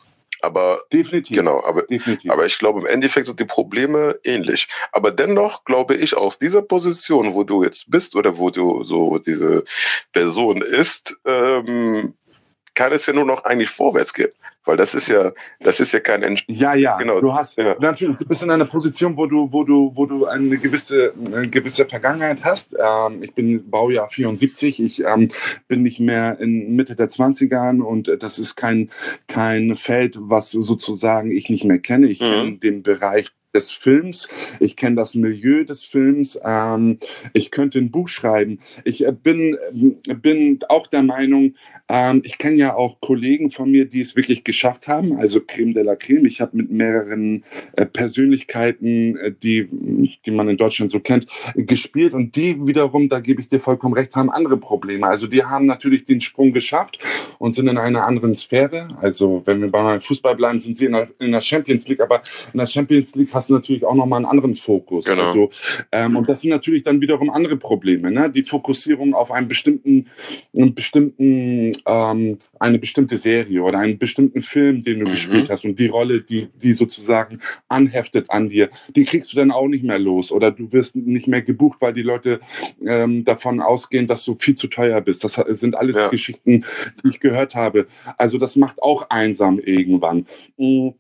Aber 0.41 0.82
definitiv. 0.91 1.38
Genau, 1.38 1.63
aber, 1.63 1.84
definitiv. 1.84 2.29
aber 2.29 2.46
ich 2.46 2.60
glaube, 2.60 2.82
im 2.82 2.86
Endeffekt 2.86 3.25
sind 3.25 3.39
die 3.39 3.46
Probleme 3.46 4.20
ähnlich. 4.24 4.67
Aber 4.91 5.12
dennoch 5.12 5.63
glaube 5.63 5.96
ich, 5.96 6.15
aus 6.15 6.38
dieser 6.38 6.62
Position, 6.62 7.34
wo 7.34 7.44
du 7.44 7.63
jetzt 7.63 7.89
bist 7.89 8.15
oder 8.15 8.38
wo 8.38 8.50
du 8.50 8.84
so 8.84 9.17
diese 9.17 9.63
Person 10.12 10.62
ist, 10.62 11.17
ähm, 11.25 12.13
kann 12.74 12.91
es 12.91 13.05
ja 13.05 13.13
nur 13.13 13.25
noch 13.25 13.46
eigentlich 13.46 13.70
vorwärts 13.70 14.13
gehen. 14.13 14.32
Weil 14.65 14.77
das 14.77 14.93
ist 14.95 15.07
ja, 15.07 15.31
das 15.60 15.79
ist 15.79 15.91
ja 15.91 16.00
kein 16.00 16.24
Entsch 16.24 16.43
Ja, 16.48 16.74
ja. 16.74 16.98
Genau. 16.98 17.22
Du 17.22 17.34
hast 17.34 17.57
ja. 17.57 17.75
natürlich, 17.79 18.17
du 18.17 18.25
bist 18.25 18.43
in 18.43 18.51
einer 18.51 18.65
Position, 18.65 19.15
wo 19.15 19.25
du, 19.25 19.51
wo 19.51 19.63
du, 19.63 19.91
wo 19.95 20.05
du 20.05 20.25
eine 20.25 20.57
gewisse, 20.57 21.13
eine 21.34 21.48
gewisse 21.48 21.86
Vergangenheit 21.86 22.43
hast. 22.43 22.74
Ähm, 22.74 23.24
ich 23.24 23.34
bin 23.34 23.69
Baujahr 23.69 24.10
74. 24.10 24.81
Ich 24.81 25.03
ähm, 25.03 25.29
bin 25.67 25.84
nicht 25.84 26.00
mehr 26.00 26.39
in 26.39 26.75
Mitte 26.75 26.95
der 26.95 27.10
20ern 27.10 27.81
und 27.81 28.12
das 28.19 28.39
ist 28.39 28.55
kein, 28.55 28.91
kein 29.27 29.75
Feld, 29.75 30.17
was 30.19 30.51
sozusagen 30.51 31.31
ich 31.31 31.50
nicht 31.50 31.65
mehr 31.65 31.79
kenne. 31.79 32.07
Ich 32.07 32.22
mhm. 32.22 32.25
kenne 32.25 32.57
den 32.57 32.84
Bereich 32.84 33.31
des 33.55 33.71
Films. 33.71 34.27
Ich 34.59 34.75
kenne 34.75 34.95
das 34.95 35.15
Milieu 35.15 35.63
des 35.63 35.83
Films. 35.83 36.39
Ähm, 36.43 37.00
ich 37.33 37.51
könnte 37.51 37.79
ein 37.79 37.91
Buch 37.91 38.07
schreiben. 38.07 38.59
Ich 38.83 39.05
äh, 39.05 39.12
bin, 39.12 39.57
bin 40.21 40.59
auch 40.69 40.88
der 40.88 41.03
Meinung, 41.03 41.55
ähm, 41.88 42.21
ich 42.24 42.38
kenne 42.38 42.57
ja 42.57 42.75
auch 42.75 43.00
Kollegen 43.00 43.51
von 43.51 43.69
mir, 43.69 43.85
die 43.85 44.01
es 44.01 44.15
wirklich 44.15 44.43
geschafft 44.43 44.88
haben, 44.88 45.17
also 45.17 45.39
Creme 45.39 45.74
de 45.74 45.83
la 45.83 45.95
Creme. 45.95 46.25
Ich 46.25 46.41
habe 46.41 46.57
mit 46.57 46.71
mehreren 46.71 47.43
äh, 47.74 47.85
Persönlichkeiten, 47.85 49.17
äh, 49.17 49.31
die, 49.31 49.69
die 50.25 50.31
man 50.31 50.50
in 50.50 50.57
Deutschland 50.57 50.89
so 50.91 51.00
kennt, 51.00 51.27
gespielt 51.53 52.13
und 52.13 52.35
die 52.35 52.65
wiederum, 52.65 53.07
da 53.07 53.19
gebe 53.19 53.39
ich 53.39 53.50
dir 53.50 53.59
vollkommen 53.59 53.93
recht, 53.93 54.15
haben 54.15 54.31
andere 54.31 54.57
Probleme. 54.57 55.05
Also 55.05 55.27
die 55.27 55.43
haben 55.43 55.67
natürlich 55.67 56.05
den 56.05 56.21
Sprung 56.21 56.53
geschafft 56.53 56.97
und 57.38 57.53
sind 57.53 57.67
in 57.67 57.77
einer 57.77 58.05
anderen 58.05 58.33
Sphäre. 58.33 58.88
Also 59.00 59.43
wenn 59.45 59.62
wir 59.62 59.69
beim 59.69 60.01
Fußball 60.01 60.35
bleiben, 60.35 60.59
sind 60.59 60.77
sie 60.77 60.85
in 60.85 60.93
der, 60.93 61.09
in 61.19 61.31
der 61.31 61.41
Champions 61.41 61.88
League, 61.88 62.01
aber 62.01 62.24
in 62.51 62.57
der 62.57 62.67
Champions 62.67 63.13
League 63.15 63.29
hast 63.31 63.45
du 63.50 63.54
natürlich 63.54 63.86
auch 63.86 63.96
nochmal 63.96 64.18
einen 64.18 64.25
anderen 64.25 64.56
Fokus. 64.56 65.06
Genau. 65.06 65.24
Also, 65.24 65.50
ähm, 65.92 66.16
und 66.18 66.30
das 66.30 66.42
sind 66.42 66.52
natürlich 66.52 66.84
dann 66.84 67.02
wiederum 67.02 67.30
andere 67.30 67.58
Probleme. 67.58 68.12
Ne? 68.12 68.30
Die 68.30 68.44
Fokussierung 68.44 69.14
auf 69.14 69.32
einen 69.32 69.48
bestimmten, 69.48 70.08
einen 70.56 70.74
bestimmten 70.74 71.74
ähm, 71.86 72.40
eine 72.60 72.80
bestimmte 72.80 73.18
Serie 73.18 73.62
oder 73.62 73.80
einen 73.80 73.98
bestimmten 73.98 74.42
Film, 74.42 74.84
den 74.84 75.00
du 75.00 75.06
mhm. 75.06 75.12
gespielt 75.12 75.50
hast 75.50 75.66
und 75.66 75.80
die 75.80 75.88
Rolle, 75.88 76.22
die, 76.22 76.50
die 76.56 76.74
sozusagen 76.74 77.40
anheftet 77.68 78.30
an 78.30 78.50
dir, 78.50 78.70
die 78.96 79.06
kriegst 79.06 79.32
du 79.32 79.38
dann 79.38 79.52
auch 79.52 79.68
nicht 79.68 79.84
mehr 79.84 80.00
los 80.00 80.32
oder 80.32 80.52
du 80.52 80.72
wirst 80.72 80.96
nicht 80.96 81.28
mehr 81.28 81.42
gebucht, 81.42 81.78
weil 81.82 81.94
die 81.94 82.02
Leute 82.02 82.40
ähm, 82.86 83.25
davon 83.25 83.62
ausgehen, 83.62 84.08
dass 84.08 84.24
du 84.25 84.36
viel 84.40 84.56
zu 84.56 84.68
teuer 84.68 85.02
bist. 85.02 85.24
Das 85.24 85.34
sind 85.34 85.75
alles 85.78 85.96
ja. 85.96 86.10
Geschichten, 86.10 86.66
die 87.04 87.10
ich 87.10 87.20
gehört 87.20 87.56
habe. 87.56 87.88
Also 88.18 88.38
das 88.38 88.56
macht 88.56 88.82
auch 88.82 89.10
einsam 89.10 89.60
irgendwann. 89.60 90.25
Mhm. 90.58 90.96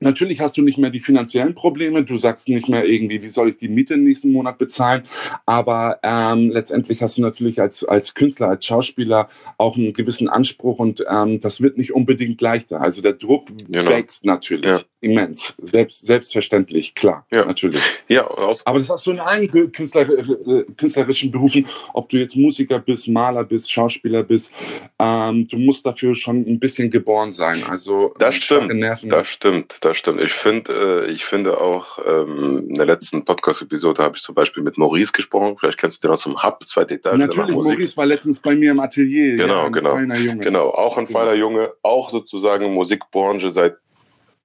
Natürlich 0.00 0.40
hast 0.40 0.56
du 0.56 0.62
nicht 0.62 0.78
mehr 0.78 0.90
die 0.90 1.00
finanziellen 1.00 1.54
Probleme. 1.54 2.04
Du 2.04 2.18
sagst 2.18 2.48
nicht 2.48 2.68
mehr 2.68 2.84
irgendwie, 2.84 3.22
wie 3.22 3.28
soll 3.28 3.50
ich 3.50 3.58
die 3.58 3.68
Miete 3.68 3.96
nächsten 3.96 4.32
Monat 4.32 4.58
bezahlen. 4.58 5.02
Aber 5.46 5.98
ähm, 6.02 6.50
letztendlich 6.50 7.02
hast 7.02 7.18
du 7.18 7.22
natürlich 7.22 7.60
als, 7.60 7.84
als 7.84 8.14
Künstler, 8.14 8.48
als 8.48 8.64
Schauspieler 8.64 9.28
auch 9.58 9.76
einen 9.76 9.92
gewissen 9.92 10.28
Anspruch 10.28 10.78
und 10.78 11.04
ähm, 11.10 11.40
das 11.40 11.60
wird 11.60 11.76
nicht 11.76 11.92
unbedingt 11.94 12.40
leichter. 12.40 12.80
Also 12.80 13.02
der 13.02 13.12
Druck 13.12 13.48
genau. 13.68 13.90
wächst 13.90 14.24
natürlich 14.24 14.70
ja. 14.70 14.80
Immens. 15.00 15.54
Selbst, 15.62 16.06
selbstverständlich, 16.06 16.94
klar, 16.94 17.26
ja. 17.30 17.44
natürlich. 17.44 17.82
Ja, 18.10 18.28
Aber 18.64 18.78
das 18.80 18.90
hast 18.90 19.06
du 19.06 19.12
in 19.12 19.20
allen 19.20 19.48
Künstler, 19.70 20.02
äh, 20.08 20.64
künstlerischen 20.76 21.30
Berufen, 21.30 21.66
ob 21.94 22.08
du 22.08 22.16
jetzt 22.16 22.34
Musiker 22.34 22.80
bist, 22.80 23.06
Maler 23.06 23.44
bist, 23.44 23.70
Schauspieler 23.70 24.24
bist, 24.24 24.50
ähm, 24.98 25.46
du 25.46 25.56
musst 25.58 25.86
dafür 25.86 26.16
schon 26.16 26.38
ein 26.38 26.58
bisschen 26.58 26.90
geboren 26.90 27.30
sein. 27.30 27.62
Also 27.68 28.12
das 28.18 28.34
stimmt. 28.34 28.72
Das 29.04 29.28
stimmt. 29.28 29.76
Das 29.80 29.90
das 29.90 29.98
stimmt. 29.98 30.20
Ich 30.20 30.32
finde, 30.32 31.06
äh, 31.08 31.10
ich 31.10 31.24
finde 31.24 31.60
auch, 31.60 31.98
ähm, 32.06 32.68
in 32.68 32.76
der 32.76 32.86
letzten 32.86 33.24
Podcast-Episode 33.24 34.04
habe 34.04 34.16
ich 34.16 34.22
zum 34.22 34.36
Beispiel 34.36 34.62
mit 34.62 34.78
Maurice 34.78 35.10
gesprochen. 35.10 35.56
Vielleicht 35.58 35.78
kennst 35.78 36.04
du 36.04 36.06
den 36.06 36.12
aus 36.12 36.22
dem 36.22 36.40
Hub, 36.40 36.62
zweite 36.62 36.94
Etage. 36.94 37.18
Natürlich, 37.18 37.50
Maurice 37.50 37.96
war 37.96 38.06
letztens 38.06 38.38
bei 38.38 38.54
mir 38.54 38.70
im 38.70 38.78
Atelier. 38.78 39.34
Genau, 39.34 39.64
ja, 39.64 39.68
genau. 39.68 39.96
Genau, 39.96 40.68
auch 40.70 40.96
ein 40.96 41.08
feiner 41.08 41.34
Junge, 41.34 41.72
auch 41.82 42.10
sozusagen 42.10 42.72
Musikbranche 42.72 43.50
seit 43.50 43.78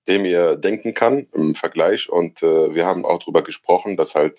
dem 0.08 0.26
ihr 0.26 0.56
denken 0.56 0.94
kann 0.94 1.28
im 1.34 1.56
Vergleich. 1.56 2.10
Und 2.10 2.44
äh, 2.44 2.74
wir 2.74 2.86
haben 2.86 3.06
auch 3.06 3.20
darüber 3.20 3.44
gesprochen, 3.44 3.98
dass 3.98 4.16
halt 4.16 4.38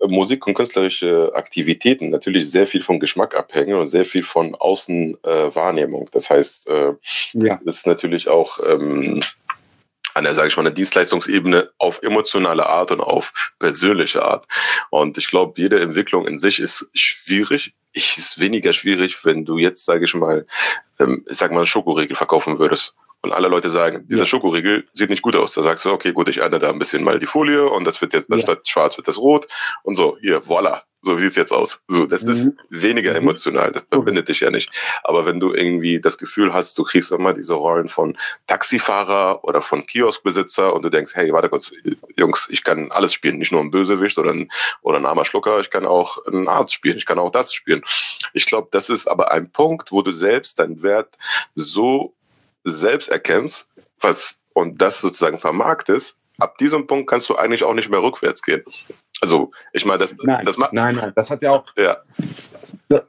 Musik 0.00 0.46
und 0.46 0.54
künstlerische 0.54 1.32
Aktivitäten 1.34 2.10
natürlich 2.10 2.50
sehr 2.50 2.66
viel 2.66 2.82
vom 2.82 3.00
Geschmack 3.00 3.34
abhängen 3.34 3.76
und 3.76 3.86
sehr 3.86 4.04
viel 4.04 4.22
von 4.22 4.54
Außenwahrnehmung. 4.54 6.06
Äh, 6.06 6.10
das 6.12 6.30
heißt, 6.30 6.68
äh, 6.68 6.92
ja. 7.32 7.60
das 7.64 7.76
ist 7.76 7.86
natürlich 7.86 8.28
auch 8.28 8.58
ähm, 8.66 9.22
an 10.14 10.24
der, 10.24 10.34
sage 10.34 10.48
ich 10.48 10.56
mal, 10.56 10.62
einer 10.62 10.70
Dienstleistungsebene 10.70 11.70
auf 11.78 12.02
emotionale 12.02 12.66
Art 12.66 12.92
und 12.92 13.00
auf 13.00 13.52
persönliche 13.58 14.22
Art. 14.22 14.46
Und 14.90 15.18
ich 15.18 15.28
glaube, 15.28 15.54
jede 15.60 15.80
Entwicklung 15.80 16.26
in 16.26 16.38
sich 16.38 16.60
ist 16.60 16.88
schwierig. 16.94 17.74
Ich 17.92 18.16
ist 18.16 18.38
weniger 18.38 18.72
schwierig, 18.72 19.24
wenn 19.24 19.44
du 19.44 19.58
jetzt, 19.58 19.84
sage 19.84 20.04
ich 20.04 20.14
mal, 20.14 20.46
ähm, 21.00 21.24
ich 21.28 21.36
sag 21.36 21.52
mal, 21.52 21.66
Schokoriegel 21.66 22.16
verkaufen 22.16 22.58
würdest 22.58 22.94
und 23.24 23.32
alle 23.32 23.48
Leute 23.48 23.70
sagen, 23.70 24.06
dieser 24.06 24.22
ja. 24.22 24.26
Schokoriegel 24.26 24.86
sieht 24.92 25.10
nicht 25.10 25.22
gut 25.22 25.34
aus. 25.34 25.54
Da 25.54 25.62
sagst 25.62 25.84
du, 25.84 25.90
okay, 25.90 26.12
gut, 26.12 26.28
ich 26.28 26.38
ändere 26.38 26.60
da 26.60 26.70
ein 26.70 26.78
bisschen 26.78 27.02
mal 27.02 27.18
die 27.18 27.26
Folie 27.26 27.68
und 27.68 27.86
das 27.86 28.00
wird 28.00 28.12
jetzt, 28.12 28.28
ja. 28.30 28.38
statt 28.38 28.68
schwarz 28.68 28.96
wird 28.96 29.08
das 29.08 29.18
rot 29.18 29.46
und 29.82 29.94
so, 29.94 30.16
hier, 30.20 30.46
voila, 30.46 30.82
so 31.00 31.18
sieht 31.18 31.28
es 31.28 31.36
jetzt 31.36 31.52
aus. 31.52 31.82
So, 31.88 32.06
das 32.06 32.22
mhm. 32.24 32.30
ist 32.30 32.52
weniger 32.70 33.10
mhm. 33.12 33.18
emotional, 33.18 33.72
das 33.72 33.84
verbindet 33.90 34.28
dich 34.28 34.40
ja 34.40 34.50
nicht. 34.50 34.70
Aber 35.02 35.26
wenn 35.26 35.40
du 35.40 35.52
irgendwie 35.52 36.00
das 36.00 36.18
Gefühl 36.18 36.52
hast, 36.52 36.78
du 36.78 36.82
kriegst 36.82 37.12
immer 37.12 37.32
diese 37.32 37.54
Rollen 37.54 37.88
von 37.88 38.16
Taxifahrer 38.46 39.44
oder 39.44 39.60
von 39.60 39.86
Kioskbesitzer 39.86 40.72
und 40.72 40.82
du 40.82 40.90
denkst, 40.90 41.12
hey, 41.14 41.32
warte 41.32 41.48
kurz, 41.48 41.72
Jungs, 42.16 42.48
ich 42.50 42.62
kann 42.62 42.90
alles 42.90 43.12
spielen, 43.12 43.38
nicht 43.38 43.52
nur 43.52 43.60
ein 43.60 43.70
Bösewicht 43.70 44.18
oder 44.18 44.32
ein, 44.32 44.48
oder 44.82 44.98
ein 44.98 45.06
armer 45.06 45.24
Schlucker, 45.24 45.60
ich 45.60 45.70
kann 45.70 45.86
auch 45.86 46.24
einen 46.26 46.48
Arzt 46.48 46.74
spielen, 46.74 46.96
ich 46.96 47.06
kann 47.06 47.18
auch 47.18 47.30
das 47.30 47.54
spielen. 47.54 47.82
Ich 48.32 48.46
glaube, 48.46 48.68
das 48.70 48.90
ist 48.90 49.06
aber 49.06 49.30
ein 49.30 49.50
Punkt, 49.50 49.92
wo 49.92 50.02
du 50.02 50.12
selbst 50.12 50.58
deinen 50.58 50.82
Wert 50.82 51.16
so 51.54 52.14
selbst 52.64 53.08
erkennst, 53.08 53.68
was 54.00 54.40
und 54.54 54.80
das 54.80 55.00
sozusagen 55.00 55.38
vermarktest, 55.38 56.16
ab 56.38 56.58
diesem 56.58 56.86
Punkt 56.86 57.08
kannst 57.08 57.28
du 57.28 57.36
eigentlich 57.36 57.64
auch 57.64 57.74
nicht 57.74 57.90
mehr 57.90 58.02
rückwärts 58.02 58.42
gehen. 58.42 58.62
Also, 59.20 59.50
ich 59.72 59.84
meine, 59.84 59.98
das, 59.98 60.14
nein, 60.22 60.44
das 60.44 60.58
nein, 60.58 60.96
nein, 60.96 61.12
das 61.14 61.30
hat 61.30 61.42
ja 61.42 61.52
auch, 61.52 61.64
ja 61.76 61.98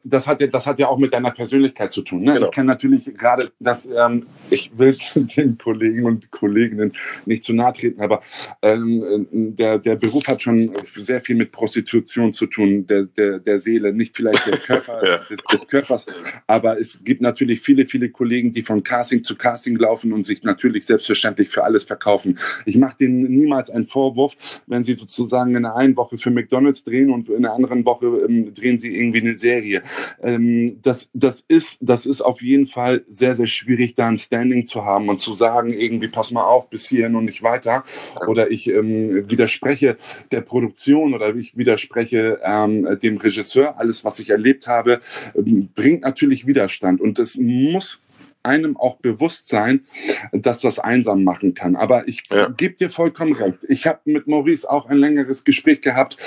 das 0.03 0.27
hat, 0.27 0.39
ja, 0.39 0.47
das 0.47 0.65
hat 0.67 0.79
ja 0.79 0.87
auch 0.87 0.97
mit 0.97 1.13
deiner 1.13 1.31
Persönlichkeit 1.31 1.91
zu 1.91 2.01
tun. 2.01 2.23
Ne? 2.23 2.35
Genau. 2.35 2.45
Ich 2.45 2.51
kenne 2.51 2.67
natürlich 2.67 3.05
gerade 3.17 3.51
das, 3.59 3.85
ähm, 3.85 4.25
ich 4.49 4.77
will 4.77 4.95
den 5.15 5.57
Kollegen 5.57 6.05
und 6.05 6.31
Kolleginnen 6.31 6.93
nicht 7.25 7.43
zu 7.43 7.53
nahe 7.53 7.73
treten, 7.73 8.01
aber 8.01 8.21
ähm, 8.61 9.27
der, 9.31 9.79
der 9.79 9.95
Beruf 9.95 10.27
hat 10.27 10.41
schon 10.41 10.71
sehr 10.85 11.21
viel 11.21 11.35
mit 11.35 11.51
Prostitution 11.51 12.31
zu 12.31 12.47
tun, 12.47 12.87
der, 12.87 13.03
der, 13.03 13.39
der 13.39 13.59
Seele, 13.59 13.93
nicht 13.93 14.15
vielleicht 14.15 14.47
der 14.47 14.57
Körper, 14.57 15.01
ja. 15.05 15.17
des, 15.17 15.39
des, 15.51 15.67
Körpers, 15.67 16.05
aber 16.47 16.79
es 16.79 17.03
gibt 17.03 17.21
natürlich 17.21 17.59
viele, 17.59 17.85
viele 17.85 18.09
Kollegen, 18.09 18.51
die 18.51 18.61
von 18.61 18.83
Casting 18.83 19.23
zu 19.23 19.35
Casting 19.35 19.75
laufen 19.75 20.13
und 20.13 20.25
sich 20.25 20.43
natürlich 20.43 20.85
selbstverständlich 20.85 21.49
für 21.49 21.63
alles 21.63 21.83
verkaufen. 21.83 22.39
Ich 22.65 22.77
mache 22.77 22.97
denen 22.97 23.23
niemals 23.23 23.69
einen 23.69 23.87
Vorwurf, 23.87 24.35
wenn 24.67 24.83
sie 24.83 24.93
sozusagen 24.93 25.55
in 25.55 25.63
der 25.63 25.75
einen 25.75 25.97
Woche 25.97 26.17
für 26.17 26.31
McDonalds 26.31 26.83
drehen 26.83 27.09
und 27.09 27.29
in 27.29 27.41
der 27.41 27.53
anderen 27.53 27.83
Woche 27.83 28.05
ähm, 28.05 28.53
drehen 28.53 28.77
sie 28.77 28.95
irgendwie 28.95 29.21
eine 29.21 29.35
Serie 29.35 29.64
Serie. 29.65 29.83
Ähm, 30.21 30.79
das, 30.81 31.09
das, 31.13 31.43
ist, 31.47 31.77
das 31.81 32.05
ist 32.05 32.21
auf 32.21 32.41
jeden 32.41 32.67
Fall 32.67 33.03
sehr, 33.09 33.33
sehr 33.33 33.47
schwierig, 33.47 33.95
da 33.95 34.07
ein 34.07 34.17
Standing 34.17 34.65
zu 34.65 34.85
haben 34.85 35.09
und 35.09 35.19
zu 35.19 35.33
sagen, 35.33 35.71
irgendwie, 35.71 36.07
pass 36.07 36.31
mal 36.31 36.43
auf, 36.43 36.69
bis 36.69 36.87
hierhin 36.87 37.15
und 37.15 37.25
nicht 37.25 37.43
weiter. 37.43 37.83
Oder 38.27 38.51
ich 38.51 38.67
ähm, 38.67 39.29
widerspreche 39.29 39.97
der 40.31 40.41
Produktion 40.41 41.13
oder 41.13 41.35
ich 41.35 41.57
widerspreche 41.57 42.39
ähm, 42.43 42.87
dem 43.01 43.17
Regisseur. 43.17 43.79
Alles, 43.79 44.03
was 44.03 44.19
ich 44.19 44.29
erlebt 44.29 44.67
habe, 44.67 45.01
ähm, 45.35 45.69
bringt 45.75 46.01
natürlich 46.03 46.45
Widerstand. 46.45 47.01
Und 47.01 47.19
das 47.19 47.35
muss 47.35 48.01
einem 48.45 48.77
auch 48.77 48.97
bewusst 48.97 49.47
sein, 49.47 49.85
dass 50.31 50.61
das 50.61 50.79
einsam 50.79 51.23
machen 51.23 51.53
kann. 51.53 51.75
Aber 51.75 52.07
ich 52.07 52.23
ja. 52.31 52.49
gebe 52.49 52.75
dir 52.75 52.89
vollkommen 52.89 53.33
recht. 53.33 53.59
Ich 53.67 53.87
habe 53.87 53.99
mit 54.05 54.27
Maurice 54.27 54.69
auch 54.69 54.87
ein 54.87 54.97
längeres 54.97 55.43
Gespräch 55.43 55.81
gehabt, 55.81 56.17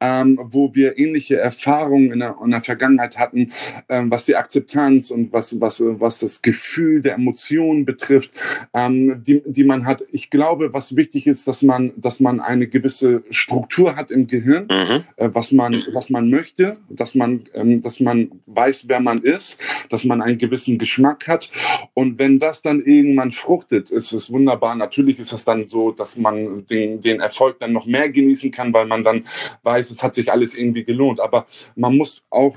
ähm, 0.00 0.38
wo 0.42 0.74
wir 0.74 0.98
ähnliche 0.98 1.36
Erfahrungen 1.38 2.12
in 2.12 2.18
der, 2.20 2.36
in 2.44 2.50
der 2.50 2.60
Vergangenheit 2.60 3.18
hatten, 3.18 3.52
ähm, 3.88 4.10
was 4.10 4.26
die 4.26 4.36
Akzeptanz 4.36 5.10
und 5.10 5.32
was, 5.32 5.60
was, 5.60 5.82
was 5.84 6.20
das 6.20 6.42
Gefühl 6.42 7.00
der 7.02 7.14
Emotionen 7.14 7.84
betrifft, 7.84 8.30
ähm, 8.74 9.22
die, 9.22 9.42
die 9.46 9.64
man 9.64 9.86
hat. 9.86 10.04
Ich 10.12 10.30
glaube, 10.30 10.72
was 10.72 10.96
wichtig 10.96 11.26
ist, 11.26 11.46
dass 11.48 11.62
man, 11.62 11.92
dass 11.96 12.20
man 12.20 12.40
eine 12.40 12.66
gewisse 12.66 13.22
Struktur 13.30 13.96
hat 13.96 14.10
im 14.10 14.26
Gehirn, 14.26 14.64
mhm. 14.70 15.04
äh, 15.16 15.28
was 15.32 15.52
man, 15.52 15.74
was 15.92 16.10
man 16.10 16.28
möchte, 16.28 16.78
dass 16.88 17.14
man, 17.14 17.44
ähm, 17.54 17.82
dass 17.82 18.00
man 18.00 18.30
weiß, 18.46 18.88
wer 18.88 19.00
man 19.00 19.22
ist, 19.22 19.58
dass 19.90 20.04
man 20.04 20.22
einen 20.22 20.38
gewissen 20.38 20.78
Geschmack 20.78 21.26
hat. 21.28 21.50
Und 21.94 22.18
wenn 22.18 22.38
das 22.38 22.62
dann 22.62 22.84
irgendwann 22.84 23.30
fruchtet, 23.30 23.90
ist 23.90 24.12
es 24.12 24.30
wunderbar. 24.30 24.74
Natürlich 24.74 25.18
ist 25.18 25.32
es 25.32 25.44
dann 25.44 25.66
so, 25.66 25.90
dass 25.90 26.16
man 26.16 26.66
den, 26.66 27.00
den 27.00 27.20
Erfolg 27.20 27.58
dann 27.58 27.72
noch 27.72 27.86
mehr 27.86 28.08
genießen 28.08 28.50
kann, 28.50 28.72
weil 28.72 28.86
man 28.86 29.04
dann 29.04 29.26
weiß, 29.62 29.90
es 29.90 30.02
hat 30.02 30.14
sich 30.14 30.30
alles 30.30 30.54
irgendwie 30.54 30.84
gelohnt. 30.84 31.20
Aber 31.20 31.46
man 31.74 31.96
muss 31.96 32.24
auch 32.30 32.56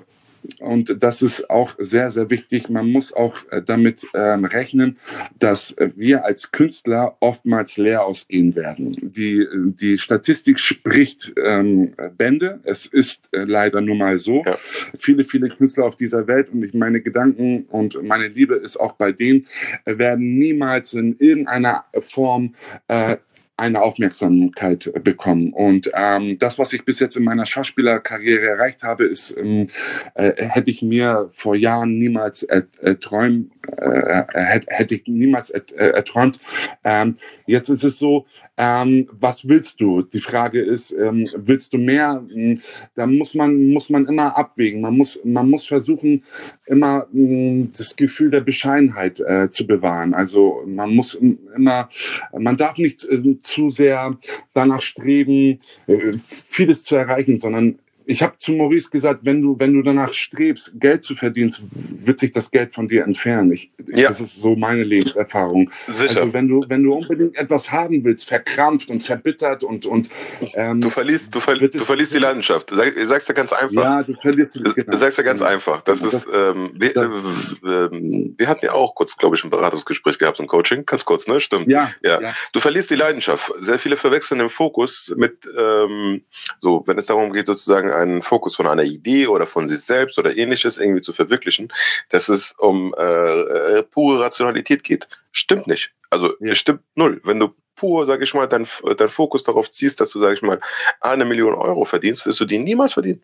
und 0.60 1.04
das 1.04 1.22
ist 1.22 1.50
auch 1.50 1.76
sehr, 1.78 2.10
sehr 2.10 2.30
wichtig. 2.30 2.70
Man 2.70 2.92
muss 2.92 3.14
auch 3.14 3.38
äh, 3.50 3.62
damit 3.62 4.08
ähm, 4.14 4.46
rechnen, 4.46 4.98
dass 5.40 5.76
wir 5.96 6.26
als 6.26 6.52
Künstler 6.52 7.18
oftmals 7.20 7.78
leer 7.78 8.06
ausgehen 8.06 8.56
werden. 8.56 8.98
Die, 9.02 9.48
die 9.54 9.98
Statistik 9.98 10.60
spricht 10.60 11.34
ähm, 11.44 11.94
Bände. 12.18 12.60
Es 12.64 12.86
ist 12.86 13.30
äh, 13.32 13.44
leider 13.44 13.82
nur 13.82 13.96
mal 13.96 14.20
so. 14.20 14.44
Ja. 14.46 14.58
Viele, 14.98 15.24
viele 15.24 15.50
Künstler 15.50 15.86
auf 15.86 15.96
dieser 15.96 16.28
Welt 16.28 16.50
und 16.52 16.64
ich 16.64 16.74
meine 16.74 17.02
Gedanken 17.02 17.66
und 17.70 18.02
meine 18.04 18.28
Liebe 18.28 18.56
ist 18.56 18.78
auch 18.78 18.94
bei 18.94 19.12
denen, 19.12 19.48
äh, 19.86 19.98
werden 19.98 20.38
niemals 20.38 20.94
in 20.94 21.16
irgendeiner 21.20 21.86
Form 22.00 22.56
äh, 22.88 23.18
eine 23.62 23.84
Aufmerksamkeit 23.84 24.92
bekommen. 25.04 25.54
Und 25.54 25.92
ähm, 25.94 26.40
das, 26.40 26.58
was 26.58 26.74
ich 26.74 26.84
bis 26.84 27.00
jetzt 27.00 27.16
in 27.16 27.24
meiner 27.24 27.46
Schauspielerkarriere 27.46 28.48
erreicht 28.48 28.82
habe, 28.82 29.06
ist, 29.06 29.36
ähm, 29.38 29.68
äh, 30.16 30.32
hätte 30.36 30.72
ich 30.72 30.82
mir 30.82 31.28
vor 31.30 31.56
Jahren 31.56 32.00
niemals 32.00 32.42
erträumt, 32.42 33.52
äh, 33.78 34.24
hätte 34.68 34.96
ich 34.96 35.06
niemals 35.06 35.52
erträumt. 35.52 36.40
Ähm, 36.84 37.18
jetzt 37.46 37.70
ist 37.70 37.84
es 37.84 38.00
so, 38.00 38.26
ähm, 38.58 39.08
was 39.12 39.48
willst 39.48 39.80
du? 39.80 40.02
Die 40.02 40.20
Frage 40.20 40.60
ist, 40.60 40.92
ähm, 40.92 41.30
willst 41.36 41.74
du 41.74 41.78
mehr? 41.78 42.24
Hm, 42.32 42.60
da 42.96 43.06
muss 43.06 43.36
man, 43.36 43.68
muss 43.68 43.92
man 43.92 44.08
immer 44.08 44.36
abwägen. 44.38 44.82
Man 44.82 44.98
muss, 44.98 45.20
man 45.24 45.50
muss 45.50 45.68
versuchen, 45.68 46.24
immer 46.66 47.06
hm, 47.12 47.72
das 47.78 47.96
Gefühl 47.96 48.32
der 48.32 48.42
Bescheidenheit 48.42 49.20
äh, 49.20 49.50
zu 49.52 49.68
bewahren. 49.68 50.16
Also 50.16 50.64
man 50.66 50.96
muss 50.96 51.14
immer, 51.14 51.90
man 52.38 52.58
darf 52.58 52.78
nicht 52.78 53.04
äh, 53.06 53.22
zu 53.52 53.70
sehr 53.70 54.18
danach 54.54 54.82
streben, 54.82 55.60
äh, 55.88 56.14
vieles 56.48 56.84
zu 56.84 56.96
erreichen, 56.96 57.40
sondern 57.40 57.80
ich 58.06 58.24
habe 58.24 58.38
zu 58.38 58.52
Maurice 58.54 58.90
gesagt, 58.90 59.22
wenn 59.24 59.42
du, 59.42 59.58
wenn 59.60 59.74
du 59.74 59.82
danach 59.82 60.14
strebst, 60.14 60.74
Geld 60.80 61.04
zu 61.04 61.16
verdienen, 61.16 61.54
wird 61.72 62.20
sich 62.20 62.32
das 62.32 62.52
Geld 62.52 62.74
von 62.74 62.88
dir 62.88 63.04
entfernen. 63.04 63.52
Ich, 63.52 63.72
ja. 63.94 64.10
Das 64.10 64.20
ist 64.20 64.36
so 64.36 64.56
meine 64.56 64.84
Lebenserfahrung. 64.84 65.72
Sicher. 65.88 66.22
Also 66.22 66.34
wenn 66.34 66.48
du, 66.48 66.66
wenn 66.68 66.84
du 66.84 66.94
unbedingt 66.94 67.36
etwas 67.38 67.72
haben 67.72 68.04
willst, 68.04 68.26
verkrampft 68.28 68.90
und 68.90 69.02
verbittert 69.02 69.64
und 69.64 69.86
und 69.86 70.10
ähm, 70.54 70.82
du 70.82 70.90
verlierst, 70.90 71.34
du, 71.36 71.40
ver 71.40 71.56
du 71.56 71.80
verlierst 71.80 72.14
die 72.14 72.20
Leidenschaft. 72.20 72.70
Sag, 72.72 72.96
ich 72.96 73.08
sag's 73.08 73.26
dir 73.26 73.34
ganz 73.34 73.54
einfach. 73.54 73.84
Ja, 73.84 74.04
du 74.04 74.14
verlierst. 74.16 74.54
Genau. 74.54 74.92
Du 74.92 74.98
sagst 74.98 75.18
ja 75.18 75.24
ganz 75.24 75.42
einfach. 75.42 75.82
Das, 75.82 76.02
das 76.02 76.14
ist, 76.14 76.28
ähm, 76.34 76.72
wir, 76.74 76.94
das, 76.94 77.06
äh, 77.06 77.90
wir 77.92 78.48
hatten 78.48 78.66
ja 78.66 78.74
auch 78.74 78.96
kurz, 78.96 79.18
glaube 79.18 79.36
ich, 79.36 79.44
ein 79.44 79.50
Beratungsgespräch 79.50 80.18
gehabt, 80.18 80.40
ein 80.40 80.48
Coaching, 80.48 80.86
ganz 80.86 81.06
kurz, 81.06 81.28
ne? 81.28 81.40
Stimmt. 81.40 81.68
Ja, 81.68 81.92
ja. 82.04 82.22
ja. 82.22 82.34
Du 82.54 82.60
verlierst 82.60 82.90
die 82.90 82.96
Leidenschaft. 82.96 83.52
Sehr 83.58 83.80
viele 83.80 83.98
verwechseln 83.98 84.40
den 84.40 84.50
Fokus 84.50 85.14
mit 85.16 85.48
ähm, 85.58 86.24
so, 86.60 86.84
wenn 86.86 86.98
es 86.98 87.06
darum 87.06 87.32
geht, 87.34 87.46
sozusagen 87.46 87.92
einen 88.02 88.22
Fokus 88.22 88.56
von 88.56 88.68
einer 88.68 88.84
Idee 88.84 89.28
oder 89.28 89.46
von 89.46 89.68
sich 89.68 89.82
selbst 89.82 90.18
oder 90.20 90.36
ähnliches 90.36 90.78
irgendwie 90.78 91.02
zu 91.02 91.14
verwirklichen, 91.14 91.72
dass 92.10 92.30
es 92.30 92.54
um 92.58 92.94
äh, 92.98 93.04
äh, 93.04 93.84
pure 93.84 94.22
Rationalität 94.22 94.84
geht. 94.84 95.08
Stimmt 95.32 95.68
nicht. 95.68 95.92
Also 96.10 96.34
ja. 96.40 96.56
stimmt 96.56 96.82
null. 96.96 97.22
Wenn 97.24 97.40
du 97.40 97.54
pur, 97.76 98.06
sag 98.06 98.22
ich 98.22 98.34
mal, 98.34 98.48
dein, 98.48 98.68
dein 98.98 99.10
Fokus 99.10 99.44
darauf 99.44 99.70
ziehst, 99.70 100.00
dass 100.00 100.12
du, 100.12 100.20
sag 100.20 100.34
ich 100.34 100.42
mal, 100.42 100.60
eine 101.00 101.26
Million 101.26 101.56
Euro 101.56 101.84
verdienst, 101.86 102.26
wirst 102.26 102.40
du 102.40 102.46
die 102.46 102.60
niemals 102.60 102.94
verdienen. 102.94 103.22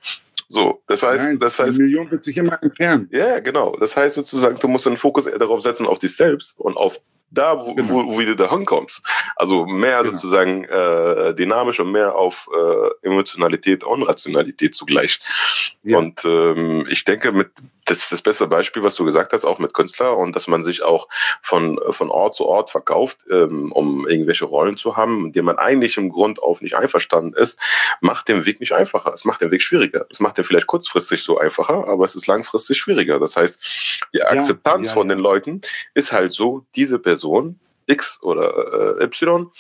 So, 0.48 0.82
das 0.88 1.04
heißt, 1.04 1.24
Nein, 1.26 1.40
das 1.40 1.60
heißt, 1.60 1.78
die 1.78 1.84
Million 1.84 2.10
wird 2.10 2.24
sich 2.24 2.38
immer 2.38 2.62
entfernen. 2.64 3.10
Ja, 3.12 3.40
genau. 3.40 3.76
Das 3.80 3.98
heißt 3.98 4.16
sozusagen, 4.16 4.58
du 4.58 4.68
musst 4.68 4.86
den 4.86 4.98
Fokus 4.98 5.26
darauf 5.26 5.62
setzen 5.62 5.86
auf 5.86 6.00
dich 6.00 6.16
selbst 6.16 6.58
und 6.58 6.78
auf 6.78 7.00
da, 7.30 7.60
wo, 7.60 7.74
genau. 7.74 7.90
wo, 7.90 8.16
wo 8.16 8.22
du 8.22 8.36
da 8.36 8.50
hinkommst. 8.50 9.02
Also 9.36 9.66
mehr 9.66 10.02
genau. 10.02 10.14
sozusagen 10.14 10.64
äh, 10.66 11.34
dynamisch 11.34 11.80
und 11.80 11.92
mehr 11.92 12.16
auf 12.16 12.50
äh, 12.54 13.08
Emotionalität 13.08 13.84
und 13.84 14.04
Rationalität 14.04 14.76
zugleich. 14.76 15.20
Ja. 15.84 15.98
Und 15.98 16.24
ähm, 16.26 16.86
ich 16.90 17.04
denke, 17.04 17.32
mit 17.32 17.52
das 17.88 18.00
ist 18.00 18.12
das 18.12 18.22
beste 18.22 18.48
Beispiel, 18.48 18.84
was 18.84 18.96
du 18.96 19.06
gesagt 19.06 19.32
hast, 19.32 19.46
auch 19.46 19.60
mit 19.60 19.74
Künstler 19.74 20.18
und 20.18 20.36
dass 20.36 20.48
man 20.48 20.62
sich 20.62 20.84
auch 20.84 21.08
von, 21.42 21.80
von 21.90 22.10
Ort 22.10 22.36
zu 22.36 22.46
Ort 22.46 22.70
verkauft, 22.70 23.26
ähm, 23.32 23.72
um 23.72 24.06
irgendwelche 24.08 24.46
Rollen 24.46 24.76
zu 24.76 24.98
haben, 24.98 25.24
mit 25.24 25.36
denen 25.36 25.46
man 25.46 25.58
eigentlich 25.58 25.98
im 25.98 26.10
Grund 26.10 26.42
auf 26.42 26.62
nicht 26.62 26.76
einverstanden 26.76 27.34
ist, 27.34 27.60
macht 28.02 28.28
den 28.28 28.46
Weg 28.46 28.60
nicht 28.60 28.74
einfacher. 28.74 29.14
Es 29.14 29.24
macht 29.24 29.42
den 29.42 29.52
Weg 29.52 29.62
schwieriger. 29.62 30.06
Es 30.10 30.20
macht 30.20 30.38
den 30.38 30.44
vielleicht 30.44 30.68
kurzfristig 30.68 31.24
so 31.24 31.38
einfacher, 31.38 31.88
aber 31.88 32.04
es 32.04 32.16
ist 32.16 32.28
langfristig 32.28 32.78
schwieriger. 32.78 33.20
Das 33.20 33.38
heißt, 33.38 34.10
die 34.14 34.22
Akzeptanz 34.22 34.88
ja, 34.88 34.92
ja, 34.92 34.94
von 34.94 35.08
den 35.08 35.20
Leuten 35.20 35.62
ist 35.94 36.12
halt 36.12 36.34
so, 36.34 36.66
diese 36.76 37.00
Person 37.00 37.17
X 37.88 38.22
oder 38.22 39.00
äh, 39.00 39.04
Y 39.04 39.52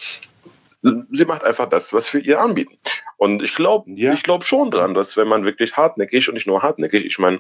sie 1.12 1.26
macht 1.26 1.44
einfach 1.44 1.68
das, 1.68 1.94
was 1.94 2.14
wir 2.14 2.22
ihr 2.22 2.40
anbieten. 2.40 2.78
Und 3.18 3.42
ich 3.42 3.56
glaube, 3.56 3.90
ja. 3.92 4.14
ich 4.14 4.22
glaube 4.22 4.46
schon 4.46 4.70
dran, 4.70 4.94
dass 4.94 5.18
wenn 5.18 5.28
man 5.28 5.44
wirklich 5.44 5.76
hartnäckig 5.76 6.28
und 6.28 6.36
nicht 6.36 6.46
nur 6.46 6.62
hartnäckig, 6.62 7.04
ich 7.04 7.18
meine, 7.18 7.40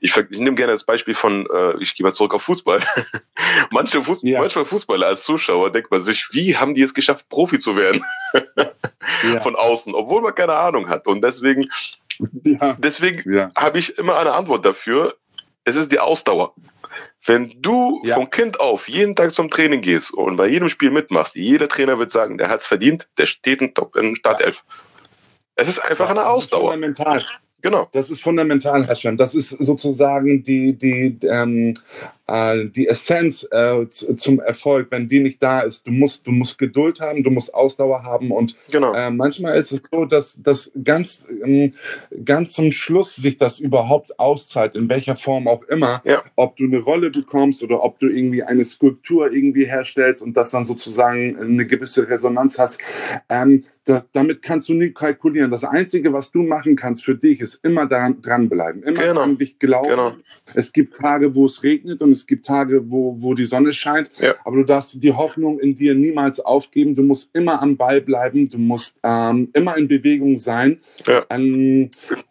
ich, 0.00 0.14
ich 0.16 0.38
nehme 0.38 0.54
gerne 0.54 0.72
das 0.72 0.84
Beispiel 0.84 1.14
von, 1.14 1.46
äh, 1.52 1.76
ich 1.80 1.94
gehe 1.94 2.04
mal 2.04 2.12
zurück 2.12 2.34
auf 2.34 2.42
Fußball. 2.42 2.80
Manche 3.70 4.02
Fußball, 4.02 4.30
ja. 4.30 4.40
Manchmal 4.40 4.66
Fußballer 4.66 5.06
als 5.06 5.24
Zuschauer 5.24 5.70
denkt 5.72 5.90
man 5.90 6.02
sich, 6.02 6.28
wie 6.32 6.56
haben 6.56 6.74
die 6.74 6.82
es 6.82 6.92
geschafft, 6.92 7.28
Profi 7.30 7.58
zu 7.58 7.74
werden? 7.76 8.04
ja. 9.24 9.40
Von 9.40 9.56
außen, 9.56 9.94
obwohl 9.94 10.20
man 10.20 10.34
keine 10.34 10.54
Ahnung 10.54 10.88
hat. 10.90 11.06
Und 11.06 11.22
deswegen, 11.22 11.70
deswegen 12.18 13.50
habe 13.56 13.78
ich 13.78 13.96
immer 13.96 14.18
eine 14.18 14.34
Antwort 14.34 14.66
dafür. 14.66 15.16
Es 15.64 15.76
ist 15.76 15.90
die 15.90 16.00
Ausdauer. 16.00 16.54
Wenn 17.24 17.60
du 17.60 18.00
ja. 18.04 18.14
von 18.14 18.30
Kind 18.30 18.60
auf 18.60 18.88
jeden 18.88 19.16
Tag 19.16 19.32
zum 19.32 19.50
Training 19.50 19.80
gehst 19.80 20.12
und 20.12 20.36
bei 20.36 20.46
jedem 20.46 20.68
Spiel 20.68 20.90
mitmachst, 20.90 21.34
jeder 21.34 21.68
Trainer 21.68 21.98
wird 21.98 22.10
sagen, 22.10 22.38
der 22.38 22.48
hat 22.48 22.60
es 22.60 22.66
verdient, 22.66 23.08
der 23.18 23.26
steht 23.26 23.60
in, 23.60 23.74
Top, 23.74 23.96
in 23.96 24.16
Startelf. 24.16 24.64
Es 25.54 25.68
ist 25.68 25.80
einfach 25.80 26.10
eine 26.10 26.26
Ausdauer. 26.26 26.72
Fundamental. 26.72 27.24
Genau. 27.60 27.88
Das 27.92 28.10
ist 28.10 28.22
fundamental, 28.22 28.82
Herr 28.82 28.90
Hashem. 28.90 29.16
Das 29.16 29.34
ist 29.34 29.48
sozusagen 29.48 30.44
die, 30.44 30.74
die, 30.74 31.18
ähm, 31.26 31.74
äh, 32.28 32.66
die 32.66 32.86
Essenz 32.86 33.46
äh, 33.50 33.88
zum 33.88 34.40
Erfolg, 34.40 34.88
wenn 34.90 35.08
die 35.08 35.20
nicht 35.20 35.42
da 35.42 35.60
ist. 35.60 35.86
Du 35.86 35.90
musst, 35.90 36.26
du 36.26 36.30
musst 36.30 36.58
Geduld 36.58 37.00
haben, 37.00 37.24
du 37.24 37.30
musst 37.30 37.54
Ausdauer 37.54 38.04
haben 38.04 38.30
und 38.30 38.54
genau. 38.70 38.94
äh, 38.94 39.10
manchmal 39.10 39.56
ist 39.56 39.72
es 39.72 39.82
so, 39.90 40.04
dass 40.04 40.38
das 40.42 40.70
ganz, 40.84 41.26
ähm, 41.42 41.72
ganz 42.24 42.52
zum 42.52 42.70
Schluss 42.70 43.16
sich 43.16 43.38
das 43.38 43.58
überhaupt 43.58 44.18
auszahlt, 44.18 44.74
in 44.74 44.88
welcher 44.88 45.16
Form 45.16 45.48
auch 45.48 45.62
immer, 45.64 46.02
ja. 46.04 46.22
ob 46.36 46.56
du 46.56 46.64
eine 46.64 46.78
Rolle 46.78 47.10
bekommst 47.10 47.62
oder 47.62 47.82
ob 47.82 47.98
du 47.98 48.06
irgendwie 48.06 48.42
eine 48.42 48.64
Skulptur 48.64 49.32
irgendwie 49.32 49.64
herstellst 49.64 50.22
und 50.22 50.36
das 50.36 50.50
dann 50.50 50.66
sozusagen 50.66 51.38
eine 51.38 51.66
gewisse 51.66 52.08
Resonanz 52.08 52.58
hast. 52.58 52.80
Ähm, 53.28 53.64
das, 53.84 54.06
damit 54.12 54.42
kannst 54.42 54.68
du 54.68 54.74
nie 54.74 54.90
kalkulieren. 54.90 55.50
Das 55.50 55.64
Einzige, 55.64 56.12
was 56.12 56.30
du 56.30 56.42
machen 56.42 56.76
kannst 56.76 57.04
für 57.04 57.14
dich, 57.14 57.40
ist 57.40 57.60
immer 57.62 57.86
daran 57.86 58.20
dranbleiben, 58.20 58.82
immer 58.82 59.02
genau. 59.02 59.22
an 59.22 59.38
dich 59.38 59.58
glauben. 59.58 59.88
Genau. 59.88 60.12
Es 60.54 60.72
gibt 60.72 60.96
Tage, 60.96 61.34
wo 61.34 61.46
es 61.46 61.62
regnet 61.62 62.02
und 62.02 62.17
es 62.18 62.26
gibt 62.26 62.46
Tage, 62.46 62.90
wo, 62.90 63.16
wo 63.18 63.34
die 63.34 63.44
Sonne 63.44 63.72
scheint. 63.72 64.10
Ja. 64.18 64.34
Aber 64.44 64.56
du 64.56 64.64
darfst 64.64 65.02
die 65.02 65.12
Hoffnung 65.12 65.58
in 65.58 65.74
dir 65.74 65.94
niemals 65.94 66.40
aufgeben. 66.40 66.94
Du 66.94 67.02
musst 67.02 67.30
immer 67.34 67.62
am 67.62 67.76
Ball 67.76 68.00
bleiben. 68.00 68.48
Du 68.50 68.58
musst 68.58 68.98
ähm, 69.02 69.50
immer 69.52 69.76
in 69.76 69.88
Bewegung 69.88 70.38
sein. 70.38 70.80
Ja. 71.06 71.24
Ähm, 71.30 71.90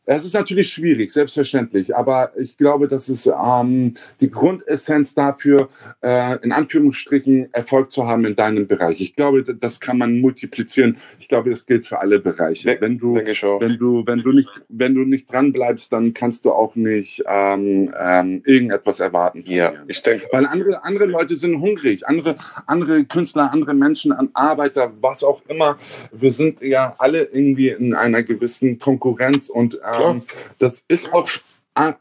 es 0.10 0.24
ist 0.24 0.34
natürlich 0.34 0.70
schwierig, 0.70 1.12
selbstverständlich. 1.12 1.96
Aber 1.96 2.32
ich 2.38 2.58
glaube, 2.58 2.88
das 2.88 3.10
ist 3.10 3.28
ähm, 3.28 3.93
die 4.22 4.32
Grundessenz 4.32 5.13
dafür, 5.13 5.67
äh, 6.02 6.38
in 6.43 6.54
Anführungsstrichen 6.54 7.54
Erfolg 7.54 7.91
zu 7.91 8.08
haben 8.08 8.24
in 8.24 8.36
deinem 8.36 8.67
Bereich. 8.67 9.02
Ich 9.02 9.15
glaube, 9.17 9.43
das 9.43 9.82
kann 9.82 9.98
man 9.98 10.22
multiplizieren. 10.22 10.98
Ich 11.20 11.28
glaube, 11.28 11.50
das 11.50 11.65
gilt 11.65 11.86
für 11.86 12.00
alle 12.00 12.20
Bereiche. 12.20 12.78
Wenn 12.80 12.98
du, 12.98 13.15
wenn 13.15 13.78
du, 13.78 14.04
wenn 14.06 14.20
du 14.20 14.32
nicht, 14.32 14.50
wenn 14.70 14.96
du 14.96 15.02
nicht 15.02 15.32
dran 15.32 15.52
bleibst, 15.52 15.91
dann 15.91 16.13
kannst 16.13 16.46
du 16.46 16.54
auch 16.54 16.76
nicht 16.76 17.24
ähm, 17.28 17.93
ähm, 18.00 18.41
irgendetwas 18.46 19.02
erwarten. 19.02 19.43
Ja, 19.46 19.74
ich 19.88 20.02
denke. 20.02 20.28
Weil 20.32 20.46
andere, 20.46 20.86
andere 20.86 21.06
Leute 21.06 21.36
sind 21.36 21.60
hungrig, 21.60 22.08
andere, 22.08 22.38
andere 22.65 23.04
Künstler, 23.04 23.52
andere 23.52 23.74
Menschen, 23.74 24.13
Arbeiter, 24.34 24.93
was 25.02 25.22
auch 25.26 25.41
immer. 25.50 25.78
Wir 26.13 26.32
sind 26.32 26.62
ja 26.62 26.96
alle 26.98 27.24
irgendwie 27.24 27.70
in 27.70 27.93
einer 27.93 28.24
gewissen 28.24 28.80
Konkurrenz 28.80 29.50
und 29.50 29.78
ähm, 30.01 30.23
das 30.60 30.83
ist 30.88 31.13
auch 31.13 31.27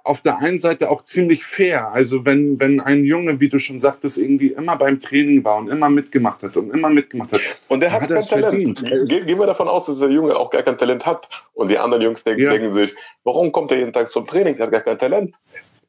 auf 0.04 0.22
der 0.22 0.38
einen 0.38 0.58
Seite 0.58 0.90
auch 0.90 1.02
ziemlich 1.04 1.44
fair. 1.44 1.92
Also 1.92 2.24
wenn, 2.24 2.58
wenn 2.60 2.80
ein 2.80 3.04
Junge, 3.04 3.40
wie 3.40 3.48
du 3.48 3.58
schon 3.58 3.78
sagtest, 3.78 4.16
irgendwie 4.18 4.48
immer 4.48 4.76
beim 4.76 4.98
Training 4.98 5.44
war 5.44 5.58
und 5.58 5.68
immer 5.68 5.90
mitgemacht 5.90 6.42
hat 6.42 6.56
und 6.56 6.70
immer 6.70 6.88
mitgemacht 6.88 7.32
hat. 7.32 7.40
Und 7.68 7.80
der 7.80 7.92
hat, 7.92 8.02
hat 8.02 8.08
kein 8.08 8.26
Talent. 8.26 8.82
Ge 9.08 9.24
gehen 9.24 9.38
wir 9.38 9.46
davon 9.46 9.68
aus, 9.68 9.86
dass 9.86 9.98
der 9.98 10.10
Junge 10.10 10.36
auch 10.36 10.50
gar 10.50 10.62
kein 10.62 10.78
Talent 10.78 11.04
hat. 11.04 11.28
Und 11.52 11.68
die 11.68 11.78
anderen 11.78 12.02
Jungs 12.02 12.24
denken, 12.24 12.42
ja. 12.42 12.50
denken 12.52 12.74
sich, 12.74 12.94
warum 13.24 13.52
kommt 13.52 13.70
er 13.70 13.78
jeden 13.78 13.92
Tag 13.92 14.08
zum 14.08 14.26
Training? 14.26 14.56
Der 14.56 14.66
hat 14.66 14.72
gar 14.72 14.80
kein 14.80 14.98
Talent. 14.98 15.36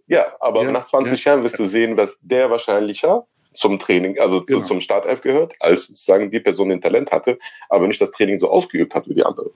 Ja, 0.07 0.33
aber 0.39 0.63
ja, 0.63 0.71
nach 0.71 0.85
20 0.85 1.23
ja. 1.23 1.31
Jahren 1.31 1.43
wirst 1.43 1.59
du 1.59 1.65
sehen, 1.65 1.95
dass 1.95 2.17
der 2.21 2.49
wahrscheinlicher 2.49 3.25
zum 3.51 3.79
Training, 3.79 4.19
also 4.19 4.43
genau. 4.43 4.61
zum 4.61 4.79
Startelf 4.81 5.21
gehört, 5.21 5.53
als 5.59 5.87
sozusagen 5.87 6.29
die 6.29 6.39
Person 6.39 6.69
den 6.69 6.81
Talent 6.81 7.11
hatte, 7.11 7.39
aber 7.69 7.87
nicht 7.87 7.99
das 7.99 8.11
Training 8.11 8.37
so 8.37 8.49
ausgeübt 8.49 8.93
hat 8.93 9.07
wie 9.07 9.15
die 9.15 9.25
andere. 9.25 9.49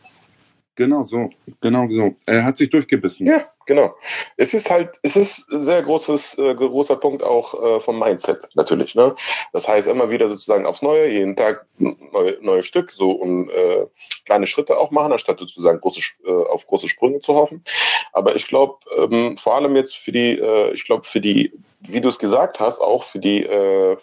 Genau 0.75 1.03
so, 1.03 1.29
genau 1.59 1.87
so. 1.89 2.15
Er 2.25 2.45
hat 2.45 2.57
sich 2.57 2.69
durchgebissen. 2.69 3.27
Ja, 3.27 3.45
genau. 3.71 3.95
Es 4.35 4.53
ist 4.53 4.69
halt, 4.69 4.99
es 5.01 5.15
ist 5.15 5.49
ein 5.49 5.61
sehr 5.61 5.81
großes, 5.81 6.37
äh, 6.37 6.55
großer 6.55 6.97
Punkt 6.97 7.23
auch 7.23 7.53
äh, 7.53 7.79
vom 7.79 7.99
Mindset 7.99 8.49
natürlich. 8.53 8.95
Ne? 8.95 9.15
Das 9.53 9.69
heißt 9.69 9.87
immer 9.87 10.09
wieder 10.09 10.27
sozusagen 10.27 10.65
aufs 10.65 10.81
Neue, 10.81 11.07
jeden 11.07 11.37
Tag 11.37 11.65
neue, 11.77 12.37
neues 12.41 12.65
Stück, 12.65 12.91
so 12.91 13.11
und 13.11 13.49
äh, 13.49 13.85
kleine 14.25 14.45
Schritte 14.45 14.77
auch 14.77 14.91
machen, 14.91 15.13
anstatt 15.13 15.39
sozusagen 15.39 15.79
große, 15.79 16.01
äh, 16.25 16.31
auf 16.31 16.67
große 16.67 16.89
Sprünge 16.89 17.21
zu 17.21 17.33
hoffen. 17.33 17.63
Aber 18.11 18.35
ich 18.35 18.45
glaube, 18.47 18.75
ähm, 18.97 19.37
vor 19.37 19.55
allem 19.55 19.77
jetzt 19.77 19.95
für 19.95 20.11
die, 20.11 20.37
äh, 20.37 20.73
ich 20.73 20.83
glaube 20.83 21.05
für 21.05 21.21
die 21.21 21.53
wie 21.87 22.01
du 22.01 22.09
es 22.09 22.19
gesagt 22.19 22.59
hast, 22.59 22.79
auch 22.79 23.03
für 23.03 23.19
die, 23.19 23.43
äh, 23.43 23.97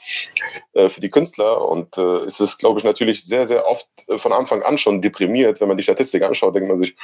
äh, 0.73 0.89
für 0.89 1.01
die 1.01 1.11
Künstler. 1.11 1.67
Und 1.69 1.97
äh, 1.97 2.25
ist 2.25 2.41
es, 2.41 2.59
glaube 2.59 2.79
ich, 2.79 2.85
natürlich 2.85 3.25
sehr, 3.25 3.47
sehr 3.47 3.67
oft 3.67 3.87
von 4.17 4.33
Anfang 4.33 4.63
an 4.63 4.79
schon 4.79 5.01
deprimiert. 5.01 5.61
Wenn 5.61 5.69
man 5.69 5.77
die 5.77 5.83
Statistik 5.83 6.23
anschaut, 6.23 6.55
denkt 6.55 6.69
man 6.69 6.79
sich, 6.79 6.97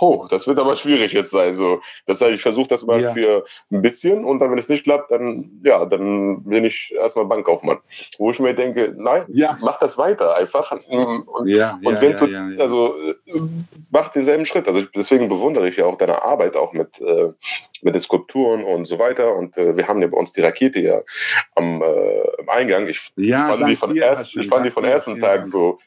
oh, 0.00 0.26
das 0.28 0.46
wird 0.46 0.58
aber 0.58 0.76
schwierig 0.76 1.12
jetzt 1.12 1.30
sein. 1.30 1.54
So, 1.54 1.80
das 2.06 2.20
heißt, 2.20 2.34
ich 2.34 2.42
versuche 2.42 2.68
das 2.68 2.84
mal 2.84 3.00
ja. 3.00 3.12
für 3.12 3.44
ein 3.70 3.82
bisschen 3.82 4.24
und 4.24 4.38
dann, 4.38 4.50
wenn 4.50 4.58
es 4.58 4.68
nicht 4.68 4.84
klappt, 4.84 5.10
dann, 5.10 5.50
ja, 5.64 5.84
dann 5.84 6.42
bin 6.44 6.64
ich 6.64 6.94
erstmal 6.94 7.26
Bankkaufmann. 7.26 7.78
Wo 8.18 8.30
ich 8.30 8.40
mir 8.40 8.54
denke, 8.54 8.94
nein, 8.96 9.24
ja. 9.28 9.56
mach 9.60 9.78
das 9.78 9.98
weiter 9.98 10.34
einfach. 10.34 10.72
Und, 10.88 11.26
ja, 11.46 11.78
und 11.84 12.00
wenn 12.00 12.16
du, 12.16 12.60
also, 12.60 12.94
mach 13.90 14.08
denselben 14.10 14.44
Schritt. 14.44 14.66
Also 14.68 14.82
deswegen 14.94 15.28
bewundere 15.28 15.68
ich 15.68 15.76
ja 15.76 15.86
auch 15.86 15.96
deine 15.96 16.22
Arbeit 16.22 16.56
auch 16.56 16.72
mit, 16.72 17.00
äh, 17.00 17.32
mit 17.82 17.94
den 17.94 18.00
Skulpturen 18.00 18.64
und 18.64 18.84
so 18.84 18.98
weiter. 18.98 19.34
Und 19.34 19.56
äh, 19.56 19.76
wir 19.76 19.88
haben 19.88 20.00
ja 20.00 20.08
bei 20.08 20.18
uns 20.18 20.32
die 20.32 20.40
Rakete 20.40 20.80
ja 20.80 21.02
am 21.54 21.82
äh, 21.82 22.50
Eingang. 22.50 22.86
Ich, 22.88 23.12
fand, 23.46 23.68
die 23.68 23.76
von 23.76 23.96
erst, 23.96 24.36
ich 24.36 24.48
fand 24.48 24.66
die 24.66 24.70
von 24.70 24.84
ersten 24.84 25.18
Tag 25.20 25.46
so. 25.46 25.78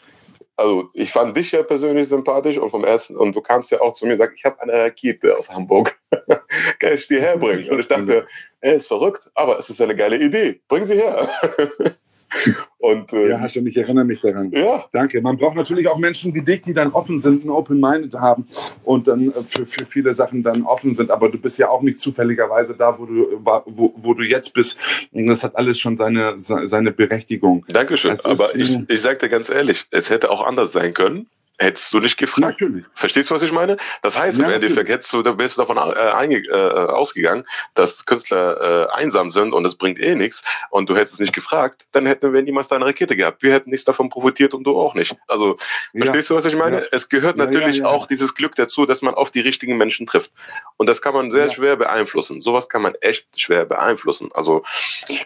Also 0.60 0.90
ich 0.94 1.10
fand 1.10 1.38
dich 1.38 1.54
ja 1.54 1.64
persönlich 1.64 2.10
sympathisch 2.10 2.58
und 2.58 2.70
vom 2.70 2.84
ersten 2.84 3.16
und 3.16 3.34
du 3.34 3.40
kamst 3.40 3.72
ja 3.72 3.80
auch 3.80 3.94
zu 3.94 4.06
mir 4.06 4.12
und 4.12 4.18
sagst, 4.18 4.36
ich 4.36 4.44
habe 4.44 4.62
eine 4.62 4.74
Rakete 4.74 5.38
aus 5.38 5.50
Hamburg, 5.50 5.98
kann 6.80 6.94
ich 6.96 7.08
dir 7.08 7.22
herbringen? 7.22 7.66
Und 7.70 7.80
ich 7.80 7.88
dachte, 7.88 8.28
er 8.60 8.74
ist 8.74 8.88
verrückt, 8.88 9.30
aber 9.36 9.58
es 9.58 9.70
ist 9.70 9.80
eine 9.82 9.96
geile 9.96 10.18
Idee, 10.18 10.60
bring 10.68 10.86
sie 10.86 10.96
her. 10.96 11.30
Und, 12.78 13.12
äh, 13.12 13.30
ja, 13.30 13.40
hast 13.40 13.56
du 13.56 13.62
mich, 13.62 13.76
erinnere 13.76 14.06
mich 14.06 14.22
daran. 14.22 14.52
Ja. 14.52 14.86
Danke. 14.94 15.22
Man 15.22 15.38
braucht 15.38 15.56
natürlich 15.56 15.88
auch 15.88 15.98
Menschen 15.98 16.34
wie 16.34 16.42
dich, 16.42 16.62
die 16.62 16.74
dann 16.74 16.92
offen 16.92 17.20
sind, 17.20 17.44
ein 17.44 17.50
Open-Minded 17.50 18.14
haben 18.16 18.48
und 18.84 19.08
dann 19.08 19.30
äh, 19.30 19.32
für, 19.50 19.66
für 19.66 19.86
viele 19.86 20.14
Sachen 20.14 20.44
dann 20.44 20.64
offen 20.64 20.94
sind. 20.94 21.12
Aber 21.12 21.30
du 21.30 21.38
bist 21.38 21.58
ja 21.58 21.70
auch 21.70 21.82
nicht 21.82 22.00
zufälligerweise 22.00 22.76
da, 22.76 22.98
wo 22.98 23.06
du, 23.06 23.42
wo, 23.66 23.94
wo 23.98 24.14
du 24.14 24.24
jetzt 24.24 24.54
bist. 24.54 24.78
Und 25.12 25.28
das 25.28 25.44
hat 25.44 25.56
alles 25.56 25.80
schon 25.80 25.98
seine, 25.98 26.36
seine 26.38 26.92
Berechtigung. 26.92 27.66
Dankeschön. 27.68 28.18
Aber 28.24 28.56
ich, 28.56 28.78
ich 28.88 29.02
sage 29.02 29.18
dir 29.18 29.30
ganz 29.30 29.50
ehrlich, 29.50 29.86
es 29.92 30.10
hätte 30.10 30.32
auch 30.32 30.42
anders 30.42 30.72
sein 30.72 30.94
können 30.94 31.28
hättest 31.60 31.94
du 31.94 32.00
nicht 32.00 32.18
gefragt. 32.18 32.62
Natürlich. 32.62 32.86
Verstehst 32.94 33.30
du, 33.30 33.36
was 33.36 33.42
ich 33.42 33.52
meine? 33.52 33.78
Das 34.02 34.18
heißt, 34.18 34.40
ja, 34.40 34.46
im 34.46 34.54
Endeffekt 34.54 34.90
hättest 34.90 35.12
du, 35.14 35.22
da 35.22 35.34
bist 35.34 35.58
du 35.58 35.62
davon 35.62 35.78
äh, 35.78 36.36
äh, 36.36 36.90
ausgegangen, 36.90 37.46
dass 37.74 38.06
Künstler 38.06 38.90
äh, 38.90 38.92
einsam 38.94 39.30
sind 39.30 39.54
und 39.54 39.66
es 39.66 39.76
bringt 39.76 40.00
eh 40.00 40.16
nichts 40.16 40.44
und 40.70 40.90
du 40.90 40.96
hättest 40.96 41.16
es 41.16 41.20
nicht 41.20 41.34
gefragt, 41.34 41.88
dann 41.92 42.06
hätten 42.06 42.34
wir 42.34 42.42
niemals 42.42 42.70
deine 42.70 42.86
Rakete 42.86 43.16
gehabt. 43.16 43.44
Wir 43.44 43.54
hätten 43.54 43.70
nichts 43.70 43.86
davon 43.86 44.10
profitiert 44.10 44.54
und 44.54 44.64
du 44.64 44.80
auch 44.80 44.96
nicht. 44.96 45.16
Also, 45.28 45.58
ja. 45.94 46.06
verstehst 46.06 46.30
du, 46.30 46.36
was 46.36 46.46
ich 46.46 46.56
meine? 46.56 46.78
Ja. 46.78 46.86
Es 46.92 47.10
gehört 47.10 47.38
natürlich 47.38 47.84
auch 47.84 48.08
dieses 48.08 48.34
Glück 48.34 48.56
dazu, 48.56 48.86
dass 48.86 49.02
man 49.02 49.14
auf 49.14 49.32
die 49.32 49.42
richtigen 49.42 49.78
Menschen 49.78 50.08
trifft. 50.08 50.32
Und 50.78 50.88
das 50.88 51.02
kann 51.02 51.14
man 51.14 51.30
sehr 51.30 51.50
schwer 51.50 51.76
beeinflussen. 51.76 52.42
Sowas 52.42 52.70
kann 52.70 52.82
man 52.82 52.96
echt 53.02 53.40
schwer 53.40 53.66
beeinflussen. 53.66 54.30
Also, 54.34 54.64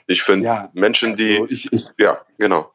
ich 0.08 0.24
finde 0.24 0.69
Menschen, 0.74 1.15
die, 1.15 1.39
also 1.39 1.48
ich, 1.50 1.72
ich, 1.72 1.86
ja, 1.98 2.22
genau. 2.38 2.72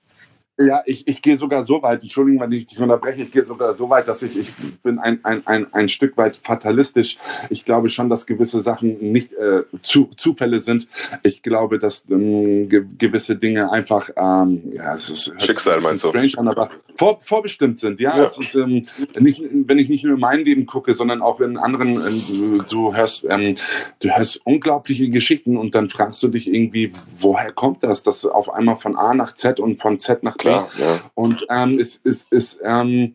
Ja, 0.61 0.83
ich, 0.87 1.07
ich 1.07 1.23
gehe 1.23 1.37
sogar 1.37 1.62
so 1.62 1.81
weit, 1.83 2.03
Entschuldigung, 2.03 2.42
wenn 2.42 2.51
ich 2.51 2.66
dich 2.66 2.81
unterbreche, 2.81 3.23
ich 3.23 3.31
gehe 3.31 3.44
sogar 3.44 3.77
so 3.77 3.88
weit, 3.90 4.09
dass 4.09 4.25
ich, 4.25 4.37
ich 4.37 4.53
bin 4.83 4.99
ein, 4.99 5.25
ein, 5.25 5.47
ein, 5.47 5.73
ein 5.73 5.88
Stück 5.88 6.16
weit 6.16 6.35
fatalistisch. 6.35 7.16
Ich 7.49 7.64
glaube 7.64 7.88
schon, 7.88 8.11
dass 8.11 8.27
gewisse 8.27 8.61
Sachen 8.61 8.99
nicht 8.99 9.33
äh, 9.35 9.62
zu, 9.83 10.11
Zufälle 10.16 10.59
sind. 10.59 10.88
Ich 11.23 11.44
glaube, 11.44 11.79
dass 11.79 12.03
ähm, 12.11 12.68
ge 12.68 12.85
gewisse 12.99 13.37
Dinge 13.37 13.71
einfach, 13.71 14.11
ähm, 14.16 14.73
ja, 14.73 14.97
es 14.97 15.09
ist 15.11 15.33
Schicksal, 15.40 15.81
meinst 15.81 16.03
du? 16.03 16.09
Strange 16.09 16.33
an, 16.38 16.49
aber 16.49 16.71
vor, 16.97 17.21
vorbestimmt 17.21 17.79
sind. 17.79 18.01
Ja, 18.01 18.18
ja. 18.18 18.25
Es 18.25 18.37
ist, 18.37 18.57
ähm, 18.57 18.88
nicht, 19.21 19.44
wenn 19.53 19.79
ich 19.79 19.88
nicht 19.88 20.03
nur 20.03 20.14
in 20.14 20.21
mein 20.21 20.40
Leben 20.40 20.66
gucke, 20.66 20.92
sondern 20.94 21.23
auch 21.23 21.40
in 21.40 21.57
anderen, 21.57 22.05
ähm, 22.05 22.25
du, 22.27 22.62
du, 22.62 22.97
hörst, 22.97 23.25
ähm, 23.31 23.55
du 24.01 24.09
hörst 24.09 24.40
unglaubliche 24.44 25.09
Geschichten 25.09 25.57
und 25.57 25.77
dann 25.77 25.88
fragst 25.88 26.21
du 26.25 26.27
dich 26.27 26.53
irgendwie, 26.53 26.92
woher 27.16 27.53
kommt 27.53 27.85
das, 27.85 28.03
dass 28.03 28.27
auf 28.27 28.53
einmal 28.53 28.75
von 28.75 28.97
A 28.97 29.14
nach 29.14 29.31
Z 29.31 29.61
und 29.61 29.81
von 29.81 30.01
Z 30.01 30.25
nach 30.25 30.37
T 30.37 30.48
klar. 30.49 30.69
Ja. 30.79 31.11
Und 31.15 31.47
ähm, 31.51 31.79
es, 31.79 32.01
es, 32.05 32.27
es, 32.31 32.59
ähm, 32.63 33.15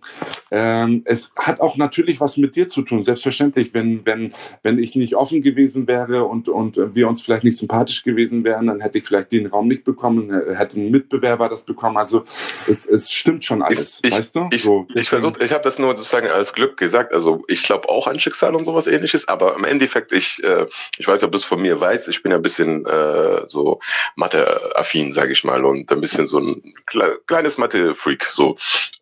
ähm, 0.52 1.02
es 1.06 1.32
hat 1.38 1.60
auch 1.60 1.78
natürlich 1.78 2.22
was 2.22 2.38
mit 2.38 2.56
dir 2.56 2.68
zu 2.68 2.84
tun. 2.84 3.04
Selbstverständlich, 3.04 3.74
wenn, 3.74 4.06
wenn, 4.06 4.34
wenn 4.62 4.80
ich 4.80 4.96
nicht 4.96 5.16
offen 5.16 5.42
gewesen 5.42 5.88
wäre 5.88 6.26
und, 6.26 6.50
und 6.50 6.78
wir 6.94 7.08
uns 7.08 7.22
vielleicht 7.22 7.44
nicht 7.44 7.58
sympathisch 7.58 8.04
gewesen 8.04 8.44
wären, 8.44 8.68
dann 8.68 8.80
hätte 8.80 9.00
ich 9.00 9.06
vielleicht 9.06 9.32
den 9.32 9.48
Raum 9.48 9.68
nicht 9.68 9.84
bekommen, 9.84 10.32
hätte 10.56 10.80
ein 10.80 10.92
Mitbewerber 10.92 11.50
das 11.50 11.64
bekommen. 11.64 11.98
Also 11.98 12.26
es, 12.68 12.86
es 12.86 13.12
stimmt 13.12 13.44
schon 13.44 13.62
alles, 13.62 14.00
ich, 14.04 14.12
weißt 14.12 14.36
du? 14.36 14.50
Ich, 14.52 14.64
so, 14.64 14.88
ich 14.94 15.10
versuche, 15.10 15.44
ich 15.44 15.52
habe 15.52 15.64
das 15.64 15.80
nur 15.80 15.96
sozusagen 15.98 16.28
als 16.28 16.54
Glück 16.54 16.78
gesagt. 16.78 17.14
Also 17.14 17.44
ich 17.48 17.64
glaube 17.64 17.90
auch 17.90 18.08
an 18.08 18.20
Schicksal 18.20 18.56
und 18.56 18.66
sowas 18.66 18.88
ähnliches, 18.88 19.28
aber 19.28 19.56
im 19.56 19.64
Endeffekt, 19.64 20.12
ich, 20.12 20.44
äh, 20.44 20.68
ich 20.98 21.08
weiß 21.08 21.24
ob 21.24 21.32
du 21.32 21.38
es 21.38 21.44
von 21.44 21.62
mir 21.62 21.80
weißt, 21.80 22.08
ich 22.10 22.22
bin 22.22 22.32
ja 22.32 22.38
ein 22.38 22.44
bisschen 22.44 22.86
äh, 22.86 23.48
so 23.48 23.80
Mathe-affin, 24.16 25.12
sage 25.12 25.32
ich 25.32 25.44
mal, 25.44 25.66
und 25.66 25.92
ein 25.92 26.02
bisschen 26.02 26.28
so 26.28 26.40
ein 26.40 26.62
kleines 27.28 27.58
Mathe-Freak. 27.58 28.26
So. 28.26 28.56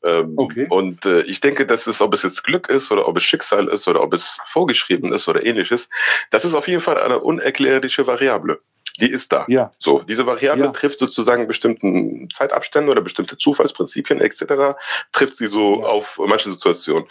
Ähm, 0.04 0.34
okay. 0.38 0.68
Und 0.70 1.06
äh, 1.06 1.22
ich 1.22 1.42
denke, 1.42 1.66
dass 1.66 1.88
es, 1.88 2.02
ob 2.02 2.14
es 2.14 2.24
jetzt 2.24 2.44
Glück 2.44 2.70
ist 2.70 2.92
oder 2.92 3.08
ob 3.08 3.18
es 3.18 3.24
Schicksal 3.24 3.68
ist 3.68 3.88
oder 3.88 4.02
ob 4.02 4.14
es 4.14 4.40
vorgeschrieben 4.46 5.14
ist 5.14 5.28
oder 5.28 5.46
ähnliches, 5.46 5.90
das 6.30 6.46
ist 6.46 6.56
auf 6.56 6.68
jeden 6.68 6.82
Fall 6.82 6.98
eine 6.98 7.20
unerklärliche 7.20 8.08
Variable. 8.08 8.60
Die 9.00 9.10
ist 9.10 9.32
da. 9.32 9.46
Ja. 9.48 9.72
So, 9.78 10.04
diese 10.04 10.26
Variable 10.26 10.66
ja. 10.66 10.72
trifft 10.72 11.00
sozusagen 11.00 11.48
bestimmten 11.48 12.30
Zeitabstände 12.32 12.92
oder 12.92 13.02
bestimmte 13.02 13.38
Zufallsprinzipien 13.38 14.20
etc. 14.20 14.78
trifft 15.14 15.38
sie 15.38 15.48
so 15.48 15.82
ja. 15.82 15.88
auf 15.88 16.20
manche 16.26 16.52
Situationen. 16.52 17.06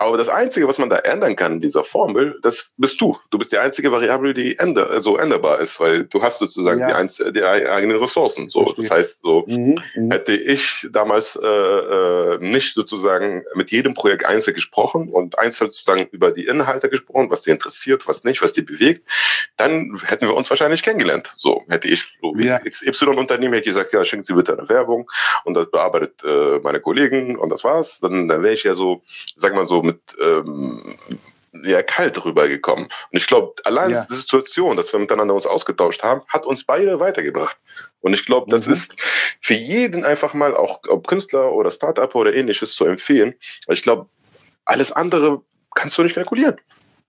Aber 0.00 0.16
das 0.16 0.30
Einzige, 0.30 0.66
was 0.66 0.78
man 0.78 0.88
da 0.88 0.96
ändern 0.96 1.36
kann 1.36 1.52
in 1.52 1.60
dieser 1.60 1.84
Formel, 1.84 2.38
das 2.40 2.72
bist 2.78 2.98
du. 3.02 3.18
Du 3.28 3.36
bist 3.36 3.52
die 3.52 3.58
einzige 3.58 3.92
Variable, 3.92 4.32
die 4.32 4.58
änder, 4.58 4.86
so 4.86 4.92
also 4.92 5.16
änderbar 5.18 5.60
ist, 5.60 5.78
weil 5.78 6.04
du 6.04 6.22
hast 6.22 6.38
sozusagen 6.38 6.80
ja. 6.80 6.86
die, 6.86 6.94
einz 6.94 7.16
die, 7.16 7.44
eigenen 7.44 7.98
Ressourcen. 7.98 8.48
So, 8.48 8.72
das 8.78 8.90
heißt, 8.90 9.20
so 9.20 9.44
mhm, 9.46 9.76
mhm, 9.94 10.10
hätte 10.10 10.32
ich 10.32 10.88
damals 10.90 11.36
äh, 11.36 11.46
äh, 11.46 12.38
nicht 12.38 12.72
sozusagen 12.72 13.44
mit 13.54 13.72
jedem 13.72 13.92
Projekt 13.92 14.24
einzeln 14.24 14.54
gesprochen 14.54 15.10
und 15.10 15.38
einzeln 15.38 15.68
sozusagen 15.68 16.08
über 16.12 16.30
die 16.30 16.46
Inhalte 16.46 16.88
gesprochen, 16.88 17.30
was 17.30 17.42
die 17.42 17.50
interessiert, 17.50 18.08
was 18.08 18.24
nicht, 18.24 18.40
was 18.40 18.54
die 18.54 18.62
bewegt, 18.62 19.02
dann 19.58 20.00
hätten 20.06 20.26
wir 20.26 20.34
uns 20.34 20.48
wahrscheinlich 20.48 20.82
kennengelernt. 20.82 21.30
So 21.34 21.62
hätte 21.68 21.88
ich 21.88 22.16
so 22.22 22.34
ja. 22.38 22.58
XY-Unternehmen 22.58 23.52
hätte 23.52 23.68
ich 23.68 23.74
gesagt, 23.74 23.92
ja, 23.92 24.02
schenken 24.02 24.24
Sie 24.24 24.32
bitte 24.32 24.56
eine 24.56 24.66
Werbung 24.70 25.10
und 25.44 25.52
das 25.52 25.70
bearbeitet 25.70 26.24
äh, 26.24 26.58
meine 26.60 26.80
Kollegen 26.80 27.36
und 27.36 27.50
das 27.50 27.64
war's. 27.64 28.00
Dann, 28.00 28.28
dann 28.28 28.42
wäre 28.42 28.54
ich 28.54 28.64
ja 28.64 28.72
so, 28.72 29.02
sag 29.36 29.54
mal 29.54 29.66
so, 29.66 29.89
mit 29.90 30.16
ähm, 30.20 30.96
ja, 31.52 31.82
kalt 31.82 32.24
rübergekommen. 32.24 32.84
Und 32.84 33.16
ich 33.16 33.26
glaube, 33.26 33.54
allein 33.64 33.90
ja. 33.90 34.04
die 34.08 34.14
Situation, 34.14 34.76
dass 34.76 34.92
wir 34.92 35.00
miteinander 35.00 35.34
uns 35.34 35.46
ausgetauscht 35.46 36.02
haben, 36.02 36.22
hat 36.28 36.46
uns 36.46 36.64
beide 36.64 37.00
weitergebracht. 37.00 37.56
Und 38.00 38.14
ich 38.14 38.24
glaube, 38.24 38.50
das 38.50 38.66
mhm. 38.66 38.74
ist 38.74 39.00
für 39.40 39.54
jeden 39.54 40.04
einfach 40.04 40.32
mal, 40.34 40.54
auch 40.54 40.80
ob 40.88 41.08
Künstler 41.08 41.52
oder 41.52 41.70
Startup 41.70 42.14
oder 42.14 42.34
ähnliches, 42.34 42.72
zu 42.72 42.84
empfehlen. 42.84 43.34
Weil 43.66 43.76
ich 43.76 43.82
glaube, 43.82 44.08
alles 44.64 44.92
andere 44.92 45.42
kannst 45.74 45.98
du 45.98 46.02
nicht 46.02 46.14
kalkulieren. 46.14 46.56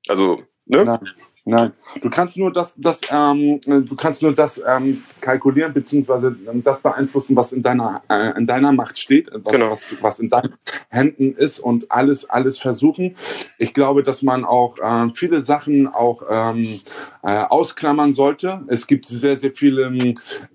Also, 0.08 0.44
ne? 0.65 0.86
Nein. 0.86 1.00
Nein, 1.43 1.73
du 1.99 2.10
kannst 2.12 2.38
nur 2.38 2.54
das, 2.54 2.75
das 2.77 3.01
ähm, 3.10 3.60
du 3.65 3.95
kannst 3.95 4.21
nur 4.21 4.34
das 4.34 4.62
ähm, 4.63 5.04
kalkulieren 5.21 5.73
beziehungsweise 5.73 6.36
ähm, 6.47 6.63
das 6.63 6.82
beeinflussen, 6.82 7.36
was 7.36 7.51
in 7.51 7.63
deiner 7.63 8.04
äh, 8.10 8.38
in 8.38 8.45
deiner 8.45 8.71
Macht 8.71 8.99
steht, 8.99 9.27
was, 9.34 9.51
genau. 9.51 9.71
was, 9.71 9.82
was 10.01 10.19
in 10.19 10.30
deinen 10.30 10.54
Händen 10.89 11.34
ist 11.34 11.60
und 11.60 11.91
alles 11.91 12.30
alles 12.30 12.60
versuchen. 12.60 13.15
Ich 13.58 13.73
glaube, 13.73 14.04
dass 14.04 14.21
man 14.21 14.45
auch 14.45 14.77
äh, 14.77 15.10
viele 15.15 15.41
Sachen 15.41 15.88
auch 15.88 16.21
ähm, 16.30 16.82
äh, 17.23 17.43
ausklammern 17.43 18.13
sollte. 18.13 18.62
Es 18.67 18.86
gibt 18.86 19.08
sehr 19.08 19.36
sehr 19.36 19.51
viele 19.51 19.91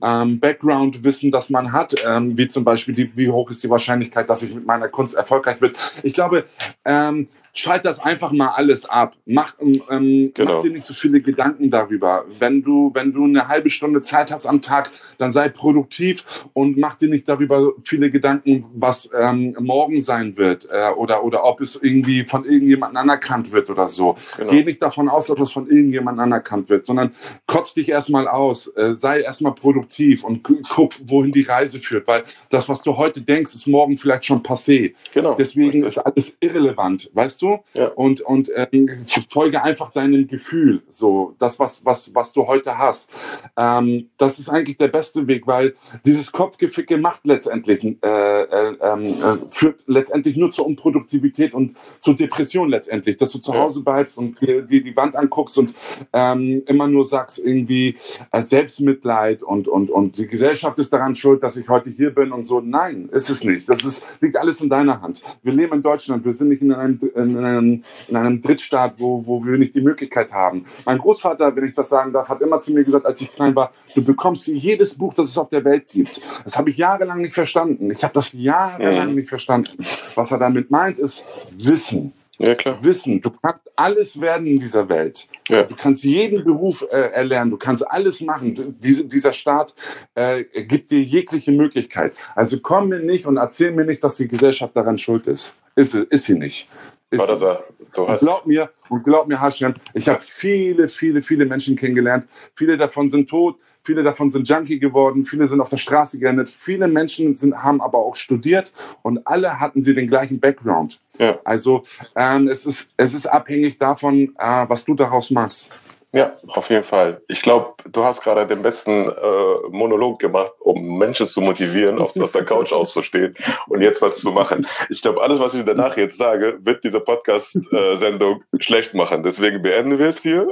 ähm, 0.02 0.38
Background-Wissen, 0.38 1.32
das 1.32 1.50
man 1.50 1.72
hat, 1.72 1.96
ähm, 2.06 2.38
wie 2.38 2.46
zum 2.46 2.62
Beispiel 2.62 2.94
die, 2.94 3.16
wie 3.16 3.28
hoch 3.28 3.50
ist 3.50 3.64
die 3.64 3.70
Wahrscheinlichkeit, 3.70 4.30
dass 4.30 4.44
ich 4.44 4.54
mit 4.54 4.64
meiner 4.64 4.88
Kunst 4.88 5.16
erfolgreich 5.16 5.60
wird. 5.60 5.76
Ich 6.04 6.12
glaube 6.12 6.44
ähm, 6.84 7.26
schalt 7.56 7.84
das 7.84 7.98
einfach 7.98 8.32
mal 8.32 8.48
alles 8.48 8.84
ab. 8.84 9.16
Mach, 9.24 9.54
ähm, 9.60 10.30
genau. 10.34 10.56
mach 10.56 10.62
dir 10.62 10.70
nicht 10.76 10.86
so 10.86 10.94
viele 10.94 11.20
Gedanken 11.20 11.70
darüber. 11.70 12.24
Wenn 12.38 12.62
du, 12.62 12.90
wenn 12.94 13.12
du 13.12 13.24
eine 13.24 13.48
halbe 13.48 13.70
Stunde 13.70 14.02
Zeit 14.02 14.30
hast 14.30 14.46
am 14.46 14.62
Tag, 14.62 14.90
dann 15.18 15.32
sei 15.32 15.48
produktiv 15.48 16.24
und 16.52 16.76
mach 16.76 16.94
dir 16.94 17.08
nicht 17.08 17.28
darüber 17.28 17.72
viele 17.82 18.10
Gedanken, 18.10 18.66
was 18.74 19.10
ähm, 19.18 19.56
morgen 19.58 20.00
sein 20.02 20.36
wird 20.36 20.68
äh, 20.70 20.90
oder, 20.90 21.24
oder 21.24 21.44
ob 21.44 21.60
es 21.60 21.76
irgendwie 21.76 22.24
von 22.24 22.44
irgendjemandem 22.44 22.98
anerkannt 22.98 23.52
wird 23.52 23.70
oder 23.70 23.88
so. 23.88 24.16
Genau. 24.36 24.50
Geh 24.50 24.64
nicht 24.64 24.82
davon 24.82 25.08
aus, 25.08 25.26
dass 25.26 25.40
es 25.40 25.52
von 25.52 25.68
irgendjemandem 25.68 26.24
anerkannt 26.24 26.68
wird, 26.68 26.84
sondern 26.84 27.12
kotz 27.46 27.74
dich 27.74 27.88
erstmal 27.88 28.28
aus, 28.28 28.68
äh, 28.76 28.94
sei 28.94 29.20
erstmal 29.20 29.54
produktiv 29.54 30.24
und 30.24 30.42
guck, 30.68 30.92
wohin 31.04 31.32
die 31.32 31.42
Reise 31.42 31.80
führt, 31.80 32.06
weil 32.06 32.22
das, 32.50 32.68
was 32.68 32.82
du 32.82 32.96
heute 32.96 33.22
denkst, 33.22 33.54
ist 33.54 33.66
morgen 33.66 33.96
vielleicht 33.96 34.26
schon 34.26 34.42
passé. 34.42 34.94
Genau. 35.14 35.34
Deswegen 35.34 35.84
ist 35.84 35.98
alles 35.98 36.36
irrelevant, 36.40 37.10
weißt 37.14 37.40
du? 37.40 37.58
Ja. 37.72 37.88
Und, 37.88 38.20
und 38.20 38.50
ähm, 38.54 39.06
folge 39.30 39.62
einfach 39.62 39.90
deinem 39.90 40.26
Gefühl, 40.26 40.65
so 40.88 41.34
das, 41.38 41.58
was, 41.58 41.84
was, 41.84 42.14
was 42.14 42.32
du 42.32 42.46
heute 42.46 42.78
hast. 42.78 43.10
Ähm, 43.56 44.10
das 44.18 44.38
ist 44.38 44.48
eigentlich 44.48 44.76
der 44.76 44.88
beste 44.88 45.26
Weg, 45.26 45.46
weil 45.46 45.74
dieses 46.04 46.32
Kopfgeficke 46.32 46.98
macht 46.98 47.26
letztendlich, 47.26 47.84
äh, 47.84 48.42
äh, 48.42 48.74
ähm, 48.80 49.22
äh, 49.22 49.36
führt 49.50 49.82
letztendlich 49.86 50.36
nur 50.36 50.50
zur 50.50 50.66
Unproduktivität 50.66 51.54
und 51.54 51.74
zur 51.98 52.14
Depression 52.14 52.68
letztendlich, 52.68 53.16
dass 53.16 53.32
du 53.32 53.38
zu 53.38 53.54
Hause 53.54 53.80
bleibst 53.80 54.18
und 54.18 54.40
dir, 54.40 54.62
dir 54.62 54.82
die 54.82 54.96
Wand 54.96 55.16
anguckst 55.16 55.58
und 55.58 55.74
ähm, 56.12 56.62
immer 56.66 56.88
nur 56.88 57.04
sagst 57.04 57.38
irgendwie 57.38 57.96
äh, 58.32 58.42
Selbstmitleid 58.42 59.42
und, 59.42 59.68
und, 59.68 59.90
und 59.90 60.18
die 60.18 60.26
Gesellschaft 60.26 60.78
ist 60.78 60.92
daran 60.92 61.14
schuld, 61.14 61.42
dass 61.42 61.56
ich 61.56 61.68
heute 61.68 61.90
hier 61.90 62.14
bin 62.14 62.32
und 62.32 62.44
so. 62.46 62.60
Nein, 62.60 63.08
ist 63.12 63.30
es 63.30 63.44
nicht. 63.44 63.68
Das 63.68 63.84
ist, 63.84 64.04
liegt 64.20 64.36
alles 64.36 64.60
in 64.60 64.68
deiner 64.68 65.00
Hand. 65.02 65.22
Wir 65.42 65.52
leben 65.52 65.74
in 65.74 65.82
Deutschland, 65.82 66.24
wir 66.24 66.32
sind 66.32 66.48
nicht 66.48 66.62
in 66.62 66.72
einem, 66.72 67.00
in 67.14 67.36
einem, 67.36 67.84
in 68.08 68.16
einem 68.16 68.40
Drittstaat, 68.40 68.94
wo, 68.98 69.26
wo 69.26 69.44
wir 69.44 69.58
nicht 69.58 69.74
die 69.74 69.80
Möglichkeit 69.80 70.32
haben. 70.32 70.55
Mein 70.84 70.98
Großvater, 70.98 71.54
wenn 71.54 71.64
ich 71.64 71.74
das 71.74 71.88
sagen 71.88 72.12
darf, 72.12 72.28
hat 72.28 72.40
immer 72.40 72.60
zu 72.60 72.72
mir 72.72 72.84
gesagt, 72.84 73.04
als 73.04 73.20
ich 73.20 73.32
klein 73.32 73.54
war, 73.54 73.72
du 73.94 74.02
bekommst 74.02 74.46
jedes 74.46 74.96
Buch, 74.96 75.12
das 75.14 75.28
es 75.28 75.38
auf 75.38 75.48
der 75.50 75.64
Welt 75.64 75.88
gibt. 75.88 76.20
Das 76.44 76.56
habe 76.56 76.70
ich 76.70 76.76
jahrelang 76.76 77.20
nicht 77.20 77.34
verstanden. 77.34 77.90
Ich 77.90 78.02
habe 78.02 78.14
das 78.14 78.32
jahrelang 78.32 79.10
mhm. 79.10 79.16
nicht 79.16 79.28
verstanden. 79.28 79.84
Was 80.14 80.30
er 80.30 80.38
damit 80.38 80.70
meint, 80.70 80.98
ist 80.98 81.24
Wissen. 81.58 82.12
Ja, 82.38 82.54
klar. 82.54 82.82
Wissen. 82.82 83.20
Du 83.22 83.30
kannst 83.30 83.62
alles 83.76 84.20
werden 84.20 84.46
in 84.46 84.58
dieser 84.58 84.88
Welt. 84.88 85.26
Ja. 85.48 85.62
Du 85.62 85.74
kannst 85.74 86.04
jeden 86.04 86.44
Beruf 86.44 86.84
äh, 86.90 87.12
erlernen. 87.12 87.50
Du 87.50 87.56
kannst 87.56 87.88
alles 87.90 88.20
machen. 88.20 88.76
Diese, 88.78 89.04
dieser 89.06 89.32
Staat 89.32 89.74
äh, 90.14 90.44
gibt 90.64 90.90
dir 90.90 91.02
jegliche 91.02 91.52
Möglichkeit. 91.52 92.12
Also 92.34 92.58
komm 92.60 92.90
mir 92.90 93.00
nicht 93.00 93.26
und 93.26 93.38
erzähl 93.38 93.72
mir 93.72 93.84
nicht, 93.84 94.04
dass 94.04 94.16
die 94.16 94.28
Gesellschaft 94.28 94.76
daran 94.76 94.98
schuld 94.98 95.26
ist. 95.26 95.54
Ist, 95.76 95.94
ist 95.94 96.24
sie 96.24 96.34
nicht. 96.34 96.68
Ist 97.10 97.20
War 97.20 97.26
das 97.28 97.42
er? 97.42 97.64
Du 97.94 98.08
hast 98.08 98.20
glaub 98.20 98.46
mir, 98.46 98.68
und 98.88 99.04
glaub 99.04 99.28
mir, 99.28 99.40
Hashem, 99.40 99.74
ich 99.94 100.08
habe 100.08 100.20
viele, 100.20 100.88
viele, 100.88 101.22
viele 101.22 101.46
Menschen 101.46 101.76
kennengelernt. 101.76 102.26
Viele 102.54 102.76
davon 102.76 103.08
sind 103.08 103.30
tot, 103.30 103.58
viele 103.84 104.02
davon 104.02 104.28
sind 104.28 104.48
Junkie 104.48 104.80
geworden, 104.80 105.24
viele 105.24 105.46
sind 105.46 105.60
auf 105.60 105.68
der 105.68 105.76
Straße 105.76 106.18
geendet. 106.18 106.48
Viele 106.48 106.88
Menschen 106.88 107.34
sind, 107.36 107.62
haben 107.62 107.80
aber 107.80 107.98
auch 107.98 108.16
studiert 108.16 108.72
und 109.02 109.24
alle 109.24 109.60
hatten 109.60 109.82
sie 109.82 109.94
den 109.94 110.08
gleichen 110.08 110.40
Background. 110.40 111.00
Ja. 111.18 111.38
Also 111.44 111.82
ähm, 112.16 112.48
es, 112.48 112.66
ist, 112.66 112.90
es 112.96 113.14
ist 113.14 113.26
abhängig 113.26 113.78
davon, 113.78 114.34
äh, 114.38 114.64
was 114.68 114.84
du 114.84 114.94
daraus 114.94 115.30
machst. 115.30 115.70
Ja, 116.16 116.32
auf 116.48 116.70
jeden 116.70 116.82
Fall. 116.82 117.20
Ich 117.28 117.42
glaube, 117.42 117.74
du 117.92 118.02
hast 118.02 118.22
gerade 118.22 118.46
den 118.46 118.62
besten 118.62 119.10
äh, 119.10 119.54
Monolog 119.68 120.18
gemacht, 120.18 120.50
um 120.60 120.96
Menschen 120.96 121.26
zu 121.26 121.42
motivieren, 121.42 121.98
aus, 121.98 122.18
aus 122.18 122.32
der 122.32 122.42
Couch 122.42 122.72
auszustehen 122.72 123.34
und 123.68 123.82
jetzt 123.82 124.00
was 124.00 124.16
zu 124.20 124.30
machen. 124.30 124.66
Ich 124.88 125.02
glaube, 125.02 125.22
alles, 125.22 125.40
was 125.40 125.52
ich 125.52 125.62
danach 125.66 125.94
jetzt 125.98 126.16
sage, 126.16 126.58
wird 126.62 126.82
diese 126.84 127.00
Podcast-Sendung 127.00 128.40
äh, 128.40 128.56
schlecht 128.62 128.94
machen. 128.94 129.24
Deswegen 129.24 129.60
beenden 129.60 129.98
wir 129.98 130.06
es 130.06 130.22
hier. 130.22 130.50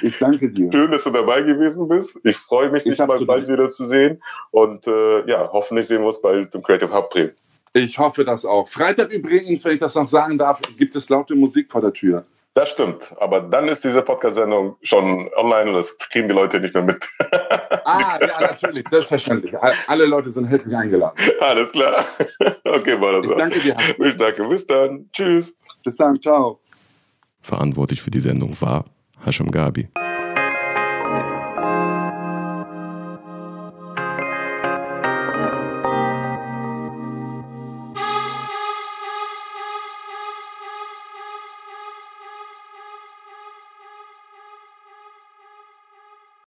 Ich 0.00 0.18
danke 0.18 0.50
dir. 0.50 0.72
Schön, 0.72 0.92
dass 0.92 1.04
du 1.04 1.10
dabei 1.10 1.42
gewesen 1.42 1.86
bist. 1.86 2.18
Ich 2.24 2.38
freue 2.38 2.70
mich, 2.70 2.84
dich 2.84 2.98
mal 3.00 3.22
bald 3.26 3.48
wieder 3.48 3.68
zu 3.68 3.84
sehen. 3.84 4.22
Und 4.50 4.86
äh, 4.86 5.28
ja, 5.28 5.50
hoffentlich 5.52 5.88
sehen 5.88 6.00
wir 6.00 6.06
uns 6.06 6.22
bald 6.22 6.54
im 6.54 6.62
Creative 6.62 6.90
Hub 6.90 7.10
Bremen. 7.10 7.32
Ich 7.74 7.98
hoffe 7.98 8.24
das 8.24 8.46
auch. 8.46 8.66
Freitag 8.66 9.10
übrigens, 9.10 9.62
wenn 9.66 9.74
ich 9.74 9.80
das 9.80 9.94
noch 9.94 10.08
sagen 10.08 10.38
darf, 10.38 10.58
gibt 10.78 10.96
es 10.96 11.10
laute 11.10 11.34
Musik 11.34 11.70
vor 11.70 11.82
der 11.82 11.92
Tür. 11.92 12.24
Das 12.58 12.70
stimmt, 12.70 13.14
aber 13.20 13.40
dann 13.40 13.68
ist 13.68 13.84
diese 13.84 14.02
Podcast-Sendung 14.02 14.74
schon 14.82 15.30
online 15.36 15.70
und 15.70 15.76
das 15.76 15.96
kriegen 15.96 16.26
die 16.26 16.34
Leute 16.34 16.58
nicht 16.58 16.74
mehr 16.74 16.82
mit. 16.82 17.06
ah, 17.84 18.18
ja, 18.20 18.40
natürlich, 18.40 18.82
selbstverständlich. 18.90 19.54
Alle 19.86 20.06
Leute 20.06 20.32
sind 20.32 20.46
herzlich 20.46 20.74
eingeladen. 20.74 21.16
Alles 21.40 21.70
klar. 21.70 22.04
Okay, 22.64 23.00
war 23.00 23.12
das 23.12 23.26
ich 23.26 23.36
danke 23.36 23.60
dir. 23.60 23.76
Ich 24.04 24.16
danke. 24.16 24.44
Bis 24.48 24.66
dann. 24.66 25.08
Tschüss. 25.12 25.54
Bis 25.84 25.96
dann. 25.96 26.20
Ciao. 26.20 26.58
Verantwortlich 27.40 28.02
für 28.02 28.10
die 28.10 28.18
Sendung 28.18 28.60
war 28.60 28.84
Hashem 29.24 29.52
Gabi. 29.52 29.88